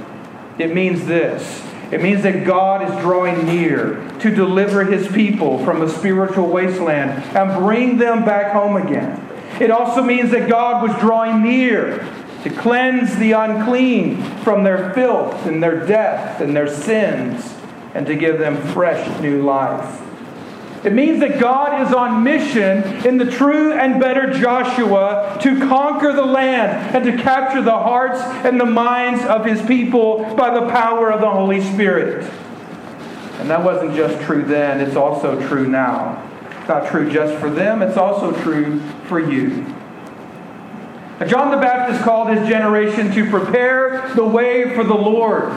It 0.59 0.73
means 0.75 1.05
this 1.07 1.64
it 1.95 2.01
means 2.01 2.23
that 2.23 2.43
God 2.43 2.81
is 2.83 3.01
drawing 3.01 3.45
near 3.45 4.05
to 4.19 4.29
deliver 4.29 4.83
his 4.83 5.07
people 5.07 5.63
from 5.63 5.81
a 5.81 5.87
spiritual 5.87 6.49
wasteland 6.49 7.23
and 7.33 7.57
bring 7.57 7.97
them 7.97 8.25
back 8.25 8.51
home 8.51 8.75
again. 8.75 9.25
It 9.61 9.71
also 9.71 10.03
means 10.03 10.31
that 10.31 10.49
God 10.49 10.85
was 10.85 10.99
drawing 10.99 11.41
near 11.41 11.99
to 12.43 12.49
cleanse 12.49 13.15
the 13.15 13.31
unclean 13.31 14.21
from 14.41 14.65
their 14.65 14.93
filth 14.93 15.45
and 15.45 15.63
their 15.63 15.85
death 15.85 16.41
and 16.41 16.53
their 16.53 16.67
sins, 16.67 17.55
and 17.93 18.05
to 18.07 18.15
give 18.15 18.39
them 18.39 18.57
fresh 18.73 19.21
new 19.21 19.43
life. 19.43 20.04
It 20.85 20.93
means 20.93 21.19
that 21.21 21.39
God 21.39 21.81
is 21.81 21.91
on 21.91 22.23
mission 22.23 22.83
in 23.07 23.17
the 23.17 23.25
true 23.25 23.73
and 23.73 23.99
better 23.99 24.31
Joshua 24.31 25.35
to 25.41 25.59
conquer 25.67 26.13
the 26.13 26.23
land 26.23 26.95
and 26.95 27.03
to 27.05 27.23
capture 27.23 27.63
the 27.63 27.71
hearts 27.71 28.19
and 28.45 28.59
the 28.59 28.65
minds 28.65 29.25
of 29.25 29.43
his 29.45 29.59
people 29.63 30.35
by 30.35 30.53
the 30.53 30.69
power 30.69 31.11
of 31.11 31.21
the 31.21 31.29
Holy 31.29 31.59
Spirit. 31.59 32.31
And 33.39 33.49
that 33.49 33.63
wasn't 33.63 33.95
just 33.95 34.23
true 34.25 34.43
then, 34.43 34.79
it's 34.79 34.95
also 34.95 35.39
true 35.47 35.67
now. 35.67 36.23
It's 36.59 36.67
not 36.67 36.87
true 36.87 37.11
just 37.11 37.39
for 37.39 37.49
them, 37.49 37.81
it's 37.81 37.97
also 37.97 38.31
true 38.43 38.79
for 39.07 39.19
you. 39.19 39.65
John 41.25 41.49
the 41.49 41.57
Baptist 41.57 42.03
called 42.03 42.29
his 42.29 42.47
generation 42.47 43.11
to 43.13 43.27
prepare 43.29 44.11
the 44.15 44.25
way 44.25 44.75
for 44.75 44.83
the 44.83 44.93
Lord. 44.93 45.51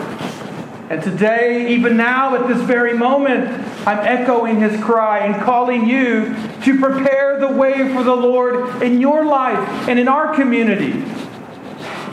And 0.91 1.03
today, 1.03 1.75
even 1.75 1.99
now, 1.99 2.35
at 2.35 2.49
this 2.49 2.63
very 2.63 2.97
moment, 2.97 3.47
I'm 3.87 3.99
echoing 3.99 4.61
his 4.63 4.83
cry 4.83 5.19
and 5.19 5.35
calling 5.43 5.87
you 5.87 6.35
to 6.63 6.81
prepare 6.81 7.39
the 7.39 7.53
way 7.53 7.93
for 7.93 8.03
the 8.03 8.17
Lord 8.17 8.83
in 8.83 8.99
your 8.99 9.27
life 9.27 9.87
and 9.87 9.99
in 9.99 10.09
our 10.09 10.35
community. 10.35 10.93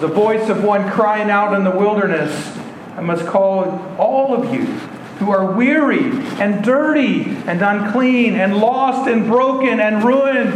The 0.02 0.10
voice 0.10 0.50
of 0.50 0.62
one 0.62 0.92
crying 0.92 1.30
out 1.30 1.54
in 1.54 1.64
the 1.64 1.72
wilderness, 1.72 2.58
I 2.98 3.02
must 3.02 3.26
call 3.26 3.80
all 3.98 4.36
of 4.36 4.54
you 4.54 4.66
who 5.20 5.32
are 5.32 5.54
weary 5.54 6.12
and 6.42 6.62
dirty 6.62 7.24
and 7.48 7.62
unclean 7.62 8.34
and 8.36 8.58
lost 8.58 9.10
and 9.10 9.26
broken 9.26 9.80
and 9.80 10.04
ruined 10.04 10.54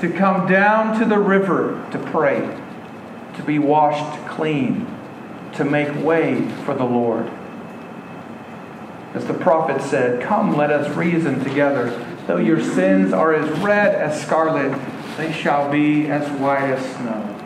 to 0.00 0.10
come 0.10 0.48
down 0.48 0.98
to 0.98 1.04
the 1.04 1.18
river 1.18 1.86
to 1.92 1.98
pray, 1.98 2.40
to 3.36 3.42
be 3.42 3.58
washed 3.58 4.26
clean 4.26 4.89
to 5.60 5.64
make 5.66 5.94
way 6.02 6.40
for 6.64 6.72
the 6.72 6.84
Lord. 6.84 7.30
As 9.12 9.26
the 9.26 9.34
prophet 9.34 9.82
said, 9.82 10.22
Come, 10.22 10.56
let 10.56 10.70
us 10.70 10.96
reason 10.96 11.44
together. 11.44 11.90
Though 12.26 12.38
your 12.38 12.62
sins 12.62 13.12
are 13.12 13.34
as 13.34 13.46
red 13.60 13.94
as 13.94 14.22
scarlet, 14.22 14.78
they 15.18 15.30
shall 15.30 15.70
be 15.70 16.06
as 16.06 16.26
white 16.40 16.70
as 16.70 16.80
snow. 16.96 17.36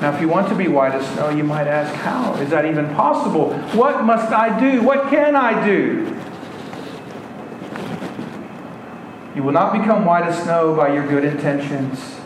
Now, 0.00 0.14
if 0.14 0.20
you 0.22 0.28
want 0.28 0.48
to 0.48 0.54
be 0.54 0.66
white 0.66 0.94
as 0.94 1.06
snow, 1.12 1.28
you 1.28 1.44
might 1.44 1.66
ask, 1.66 1.94
How 1.96 2.32
is 2.36 2.48
that 2.48 2.64
even 2.64 2.94
possible? 2.94 3.52
What 3.74 4.02
must 4.02 4.32
I 4.32 4.58
do? 4.58 4.82
What 4.82 5.10
can 5.10 5.36
I 5.36 5.66
do? 5.66 6.14
You 9.34 9.42
will 9.42 9.52
not 9.52 9.78
become 9.78 10.06
white 10.06 10.24
as 10.24 10.42
snow 10.42 10.74
by 10.74 10.94
your 10.94 11.06
good 11.06 11.26
intentions, 11.26 12.18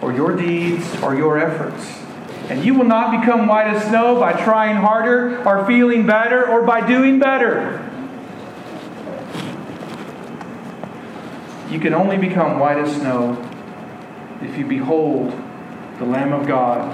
or 0.00 0.14
your 0.14 0.34
deeds, 0.34 1.02
or 1.02 1.14
your 1.14 1.36
efforts. 1.36 2.01
And 2.52 2.62
you 2.66 2.74
will 2.74 2.84
not 2.84 3.18
become 3.18 3.46
white 3.46 3.68
as 3.68 3.82
snow 3.88 4.20
by 4.20 4.34
trying 4.34 4.76
harder 4.76 5.42
or 5.48 5.64
feeling 5.66 6.04
better 6.04 6.46
or 6.46 6.60
by 6.60 6.86
doing 6.86 7.18
better. 7.18 7.78
You 11.70 11.80
can 11.80 11.94
only 11.94 12.18
become 12.18 12.58
white 12.58 12.76
as 12.76 12.94
snow 12.94 13.42
if 14.42 14.58
you 14.58 14.66
behold 14.66 15.30
the 15.98 16.04
Lamb 16.04 16.34
of 16.34 16.46
God 16.46 16.92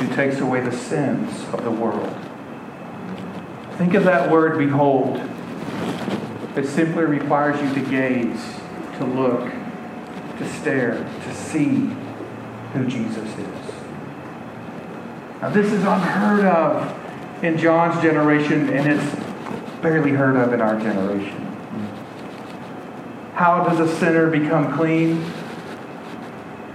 who 0.00 0.16
takes 0.16 0.40
away 0.40 0.62
the 0.62 0.72
sins 0.72 1.44
of 1.52 1.62
the 1.62 1.70
world. 1.70 2.12
Think 3.76 3.94
of 3.94 4.02
that 4.02 4.32
word, 4.32 4.58
behold. 4.58 5.18
It 6.56 6.66
simply 6.66 7.04
requires 7.04 7.62
you 7.62 7.72
to 7.72 7.88
gaze, 7.88 8.56
to 8.96 9.04
look, 9.04 9.48
to 10.38 10.48
stare, 10.54 11.08
to 11.22 11.34
see 11.36 11.88
who 12.72 12.84
Jesus 12.88 13.28
is. 13.38 13.77
Now, 15.40 15.50
this 15.50 15.66
is 15.66 15.84
unheard 15.84 16.44
of 16.44 17.44
in 17.44 17.56
John's 17.58 18.02
generation, 18.02 18.70
and 18.70 18.90
it's 18.90 19.14
barely 19.80 20.10
heard 20.10 20.34
of 20.34 20.52
in 20.52 20.60
our 20.60 20.78
generation. 20.80 21.44
How 23.34 23.62
does 23.62 23.78
a 23.78 23.96
sinner 23.98 24.28
become 24.30 24.76
clean? 24.76 25.24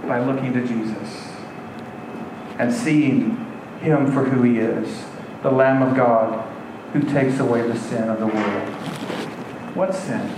By 0.08 0.20
looking 0.20 0.54
to 0.54 0.66
Jesus 0.66 1.28
and 2.58 2.72
seeing 2.72 3.36
him 3.80 4.10
for 4.12 4.24
who 4.24 4.42
he 4.42 4.58
is 4.58 5.04
the 5.42 5.50
Lamb 5.50 5.82
of 5.82 5.94
God 5.94 6.42
who 6.94 7.02
takes 7.02 7.38
away 7.38 7.66
the 7.68 7.78
sin 7.78 8.08
of 8.08 8.18
the 8.18 8.26
world. 8.26 8.68
What 9.74 9.94
sin? 9.94 10.30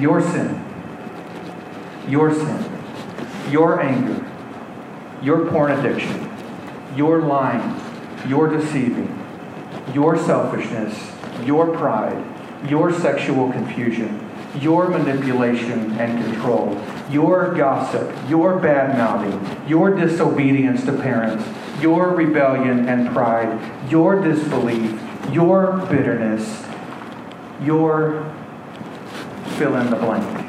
Your 0.00 0.20
sin. 0.20 0.64
Your 2.06 2.32
sin. 2.32 2.72
Your 3.50 3.80
anger. 3.80 4.24
Your 5.22 5.48
porn 5.48 5.72
addiction 5.72 6.31
your 6.96 7.22
lying, 7.22 7.80
your 8.28 8.48
deceiving, 8.48 9.18
your 9.94 10.16
selfishness, 10.16 11.12
your 11.44 11.76
pride, 11.76 12.22
your 12.68 12.92
sexual 12.92 13.50
confusion, 13.52 14.28
your 14.60 14.88
manipulation 14.88 15.92
and 15.92 16.24
control, 16.24 16.80
your 17.10 17.54
gossip, 17.54 18.10
your 18.28 18.58
bad 18.58 18.96
mouthing, 18.96 19.68
your 19.68 19.94
disobedience 19.94 20.84
to 20.84 20.92
parents, 20.92 21.44
your 21.82 22.14
rebellion 22.14 22.88
and 22.88 23.10
pride, 23.10 23.90
your 23.90 24.20
disbelief, 24.22 25.00
your 25.32 25.78
bitterness, 25.90 26.64
your 27.62 28.30
fill 29.56 29.76
in 29.76 29.90
the 29.90 29.96
blank. 29.96 30.48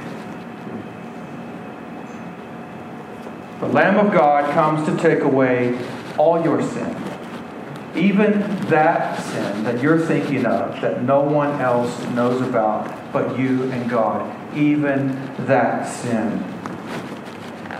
The 3.59 3.67
Lamb 3.69 4.05
of 4.05 4.11
God 4.11 4.53
comes 4.53 4.85
to 4.87 4.97
take 4.97 5.23
away 5.23 5.77
all 6.17 6.43
your 6.43 6.61
sin. 6.61 6.95
Even 7.95 8.39
that 8.67 9.21
sin 9.23 9.63
that 9.63 9.81
you're 9.81 9.99
thinking 9.99 10.45
of 10.45 10.81
that 10.81 11.03
no 11.03 11.21
one 11.21 11.61
else 11.61 11.99
knows 12.09 12.41
about 12.41 13.13
but 13.13 13.37
you 13.37 13.63
and 13.71 13.89
God. 13.89 14.57
Even 14.57 15.09
that 15.45 15.85
sin. 15.85 16.43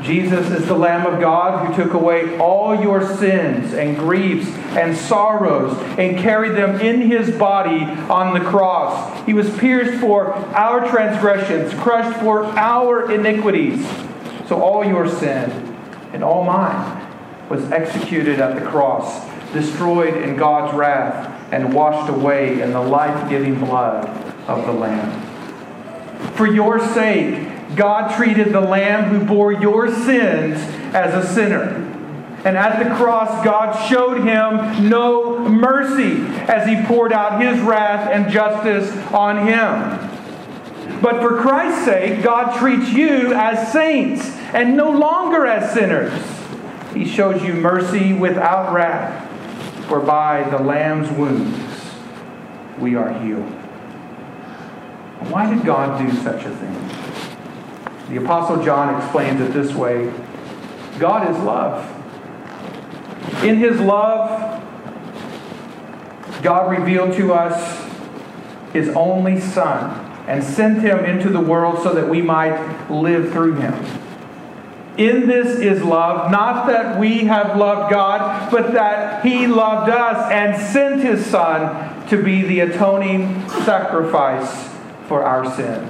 Jesus 0.04 0.52
is 0.52 0.67
the 0.67 0.74
Lamb 0.74 1.06
of 1.06 1.22
God 1.22 1.65
who 1.65 1.84
took 1.84 1.93
away 1.93 2.38
all 2.38 2.80
your 2.80 3.08
sins 3.15 3.74
and 3.74 3.98
griefs 3.98 4.48
and 4.76 4.96
sorrows 4.96 5.78
and 5.98 6.17
carried 6.17 6.58
them 6.58 6.82
in 6.82 7.10
his 7.10 7.32
body 7.38 7.86
on 8.12 8.34
the 8.34 8.41
cross. 8.41 9.26
He 9.26 9.34
was 9.34 9.50
pierced 9.58 10.02
for 10.02 10.34
our 10.34 10.88
transgressions, 10.89 11.74
crushed 11.82 12.19
for 12.19 12.46
our 12.46 13.10
iniquities. 13.12 13.86
So 14.48 14.62
all 14.62 14.84
your 14.84 15.08
sin 15.08 15.50
and 16.12 16.24
all 16.24 16.43
mine 16.43 17.03
was 17.50 17.72
executed 17.72 18.40
at 18.40 18.56
the 18.56 18.66
cross, 18.66 19.26
destroyed 19.54 20.16
in 20.16 20.36
God's 20.36 20.76
wrath, 20.76 21.30
and 21.54 21.74
washed 21.74 22.10
away 22.10 22.62
in 22.62 22.72
the 22.72 22.82
life 22.82 23.30
giving 23.30 23.60
blood 23.60 24.06
of 24.48 24.66
the 24.66 24.72
Lamb. 24.72 25.22
For 26.36 26.48
your 26.48 26.80
sake, 26.94 27.76
God 27.76 28.16
treated 28.16 28.54
the 28.54 28.62
Lamb 28.62 29.06
who 29.06 29.26
bore 29.26 29.52
your 29.52 29.92
sins 29.92 30.58
as 30.96 31.14
a 31.14 31.28
sinner. 31.34 31.80
And 32.46 32.58
at 32.58 32.84
the 32.84 32.94
cross, 32.96 33.44
God 33.46 33.90
showed 33.90 34.18
him 34.18 34.90
no 34.90 35.40
mercy 35.48 36.26
as 36.48 36.68
he 36.68 36.84
poured 36.86 37.14
out 37.14 37.42
his 37.42 37.60
wrath 37.62 38.10
and 38.12 38.32
justice 38.32 38.92
on 39.14 39.48
him. 39.48 41.00
But 41.02 41.22
for 41.22 41.40
Christ's 41.40 41.86
sake, 41.86 42.24
God 42.24 42.58
treats 42.60 42.92
you 42.92 43.34
as 43.34 43.72
saints 43.72 44.26
and 44.54 44.76
no 44.76 44.90
longer 44.90 45.46
as 45.46 45.74
sinners. 45.74 46.12
He 46.94 47.06
shows 47.06 47.44
you 47.44 47.54
mercy 47.54 48.14
without 48.14 48.74
wrath, 48.74 49.30
for 49.88 50.00
by 50.00 50.48
the 50.50 50.60
Lamb's 50.60 51.10
wounds 51.12 51.58
we 52.78 52.96
are 52.96 53.14
healed. 53.22 53.50
Why 55.30 55.54
did 55.54 55.66
God 55.66 56.00
do 56.00 56.16
such 56.22 56.46
a 56.46 56.56
thing? 56.56 58.14
The 58.14 58.24
Apostle 58.24 58.64
John 58.64 58.96
explains 58.96 59.42
it 59.42 59.54
this 59.54 59.74
way 59.74 60.14
God 61.00 61.30
is 61.32 61.38
love. 61.40 61.90
In 63.44 63.58
his 63.58 63.80
love, 63.80 64.62
God 66.44 66.70
revealed 66.78 67.14
to 67.14 67.34
us 67.34 67.90
his 68.74 68.90
only 68.90 69.40
Son 69.40 70.00
and 70.28 70.44
sent 70.44 70.82
him 70.82 71.00
into 71.06 71.30
the 71.30 71.40
world 71.40 71.82
so 71.84 71.94
that 71.94 72.08
we 72.08 72.22
might 72.22 72.90
live 72.90 73.32
through 73.32 73.56
him. 73.56 73.74
In 74.98 75.28
this 75.28 75.60
is 75.60 75.82
love, 75.82 76.30
not 76.30 76.68
that 76.68 77.00
we 77.00 77.20
have 77.26 77.58
loved 77.58 77.92
God, 77.92 78.52
but 78.52 78.74
that 78.74 79.26
He 79.26 79.48
loved 79.48 79.90
us 79.90 80.32
and 80.32 80.56
sent 80.72 81.02
His 81.02 81.26
Son 81.26 82.08
to 82.10 82.22
be 82.22 82.44
the 82.44 82.60
atoning 82.60 83.50
sacrifice 83.50 84.70
for 85.08 85.24
our 85.24 85.52
sins. 85.56 85.90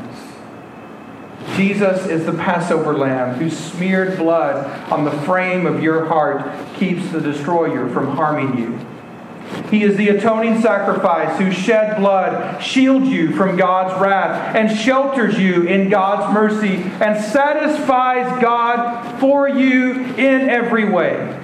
Jesus 1.57 2.07
is 2.07 2.25
the 2.25 2.33
Passover 2.33 2.97
lamb 2.97 3.35
whose 3.35 3.57
smeared 3.57 4.17
blood 4.17 4.65
on 4.89 5.03
the 5.03 5.11
frame 5.11 5.65
of 5.65 5.83
your 5.83 6.05
heart 6.05 6.49
keeps 6.75 7.11
the 7.11 7.19
destroyer 7.19 7.89
from 7.89 8.15
harming 8.15 8.57
you. 8.57 8.79
He 9.69 9.83
is 9.83 9.97
the 9.97 10.09
atoning 10.09 10.61
sacrifice 10.61 11.37
who 11.39 11.51
shed 11.51 11.97
blood, 11.97 12.61
shields 12.61 13.07
you 13.07 13.35
from 13.35 13.57
God's 13.57 13.99
wrath, 14.01 14.55
and 14.55 14.75
shelters 14.77 15.37
you 15.39 15.63
in 15.63 15.89
God's 15.89 16.33
mercy, 16.33 16.83
and 17.01 17.23
satisfies 17.23 18.41
God 18.41 19.19
for 19.19 19.47
you 19.47 19.93
in 20.15 20.49
every 20.49 20.89
way. 20.89 21.39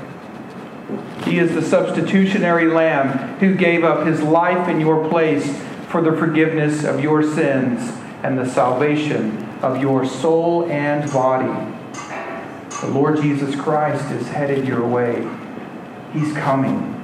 He 1.26 1.40
is 1.40 1.54
the 1.54 1.62
substitutionary 1.62 2.68
lamb 2.68 3.38
who 3.40 3.56
gave 3.56 3.84
up 3.84 4.06
his 4.08 4.22
life 4.22 4.68
in 4.68 4.80
your 4.80 5.08
place 5.10 5.60
for 5.90 6.02
the 6.02 6.16
forgiveness 6.16 6.84
of 6.84 7.02
your 7.02 7.24
sins 7.24 7.92
and 8.24 8.38
the 8.38 8.48
salvation 8.48 9.44
of 9.62 9.82
your 9.82 10.06
soul 10.06 10.70
and 10.70 11.12
body. 11.12 11.76
The 12.82 12.88
Lord 12.88 13.22
Jesus 13.22 13.56
Christ 13.56 14.10
is 14.12 14.28
headed 14.30 14.68
your 14.68 14.88
way. 14.88 15.28
He's 16.14 16.34
coming. 16.34 16.99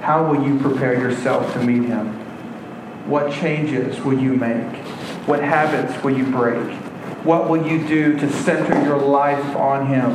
How 0.00 0.24
will 0.24 0.46
you 0.46 0.58
prepare 0.58 0.94
yourself 0.94 1.52
to 1.54 1.62
meet 1.62 1.84
him? 1.84 2.06
What 3.08 3.32
changes 3.32 4.00
will 4.00 4.18
you 4.18 4.34
make? 4.34 4.76
What 5.26 5.40
habits 5.42 6.02
will 6.02 6.16
you 6.16 6.24
break? 6.24 6.72
What 7.24 7.48
will 7.48 7.66
you 7.66 7.86
do 7.86 8.18
to 8.18 8.32
center 8.32 8.82
your 8.84 8.98
life 8.98 9.56
on 9.56 9.86
him? 9.86 10.10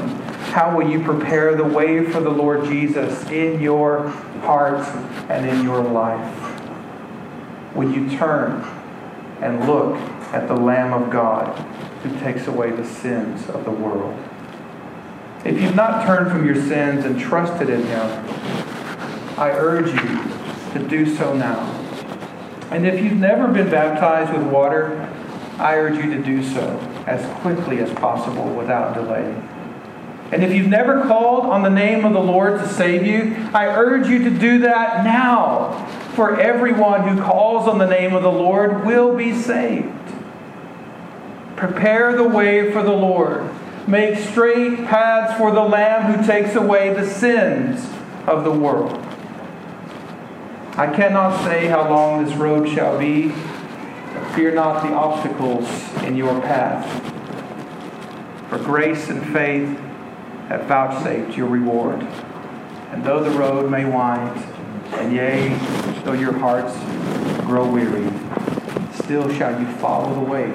How 0.53 0.77
will 0.77 0.89
you 0.89 1.03
prepare 1.03 1.55
the 1.55 1.63
way 1.63 2.05
for 2.05 2.19
the 2.19 2.29
Lord 2.29 2.65
Jesus 2.65 3.27
in 3.29 3.59
your 3.59 4.09
heart 4.41 4.87
and 5.29 5.47
in 5.47 5.63
your 5.63 5.81
life? 5.81 6.39
Will 7.75 7.91
you 7.91 8.15
turn 8.17 8.63
and 9.41 9.67
look 9.67 9.95
at 10.31 10.47
the 10.47 10.55
Lamb 10.55 10.93
of 10.93 11.09
God 11.09 11.57
who 12.03 12.19
takes 12.19 12.47
away 12.47 12.71
the 12.71 12.85
sins 12.85 13.49
of 13.49 13.65
the 13.65 13.71
world? 13.71 14.17
If 15.43 15.61
you've 15.61 15.75
not 15.75 16.05
turned 16.05 16.31
from 16.31 16.45
your 16.45 16.55
sins 16.55 17.03
and 17.03 17.19
trusted 17.19 17.69
in 17.69 17.83
Him, 17.85 18.62
I 19.43 19.51
urge 19.51 19.87
you 19.87 20.79
to 20.79 20.87
do 20.87 21.05
so 21.17 21.35
now. 21.35 21.59
And 22.71 22.87
if 22.87 23.03
you've 23.03 23.17
never 23.17 23.49
been 23.49 23.69
baptized 23.69 24.31
with 24.31 24.47
water, 24.47 25.01
I 25.57 25.75
urge 25.75 26.01
you 26.01 26.13
to 26.13 26.23
do 26.23 26.41
so 26.41 26.79
as 27.05 27.25
quickly 27.41 27.79
as 27.79 27.91
possible 27.93 28.45
without 28.55 28.93
delay. 28.93 29.35
And 30.31 30.45
if 30.45 30.53
you've 30.53 30.69
never 30.69 31.01
called 31.01 31.45
on 31.45 31.61
the 31.61 31.69
name 31.69 32.05
of 32.05 32.13
the 32.13 32.21
Lord 32.21 32.61
to 32.61 32.69
save 32.69 33.05
you, 33.05 33.35
I 33.53 33.67
urge 33.67 34.07
you 34.07 34.19
to 34.23 34.29
do 34.29 34.59
that 34.59 35.03
now. 35.03 35.87
For 36.15 36.39
everyone 36.39 37.05
who 37.05 37.21
calls 37.21 37.67
on 37.67 37.79
the 37.79 37.85
name 37.85 38.15
of 38.15 38.23
the 38.23 38.31
Lord 38.31 38.85
will 38.85 39.13
be 39.17 39.35
saved. 39.35 39.91
Prepare 41.57 42.15
the 42.15 42.23
way 42.23 42.71
for 42.71 42.81
the 42.81 42.93
Lord 42.93 43.53
Make 43.87 44.17
straight 44.17 44.85
paths 44.85 45.37
for 45.37 45.51
the 45.51 45.61
Lamb 45.61 46.13
who 46.13 46.25
takes 46.25 46.55
away 46.55 46.93
the 46.93 47.05
sins 47.05 47.85
of 48.25 48.45
the 48.45 48.51
world. 48.51 48.92
I 50.75 50.91
cannot 50.91 51.43
say 51.43 51.67
how 51.67 51.87
long 51.87 52.25
this 52.25 52.35
road 52.35 52.67
shall 52.67 52.97
be. 52.97 53.29
Fear 54.33 54.55
not 54.55 54.81
the 54.81 54.91
obstacles 54.91 55.67
in 56.01 56.17
your 56.17 56.41
path. 56.41 56.83
For 58.49 58.57
grace 58.57 59.07
and 59.09 59.21
faith 59.31 59.69
have 60.49 60.63
vouchsafed 60.65 61.37
your 61.37 61.47
reward. 61.47 62.01
And 62.91 63.03
though 63.03 63.23
the 63.23 63.37
road 63.37 63.69
may 63.69 63.85
wind, 63.85 64.35
and 64.93 65.13
yea, 65.13 65.49
though 66.05 66.13
your 66.13 66.33
hearts 66.39 66.75
grow 67.45 67.71
weary, 67.71 68.11
still 68.93 69.31
shall 69.31 69.59
you 69.59 69.67
follow 69.73 70.15
the 70.15 70.21
way, 70.21 70.47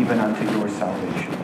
even 0.00 0.20
unto 0.20 0.48
your 0.56 0.68
salvation. 0.68 1.41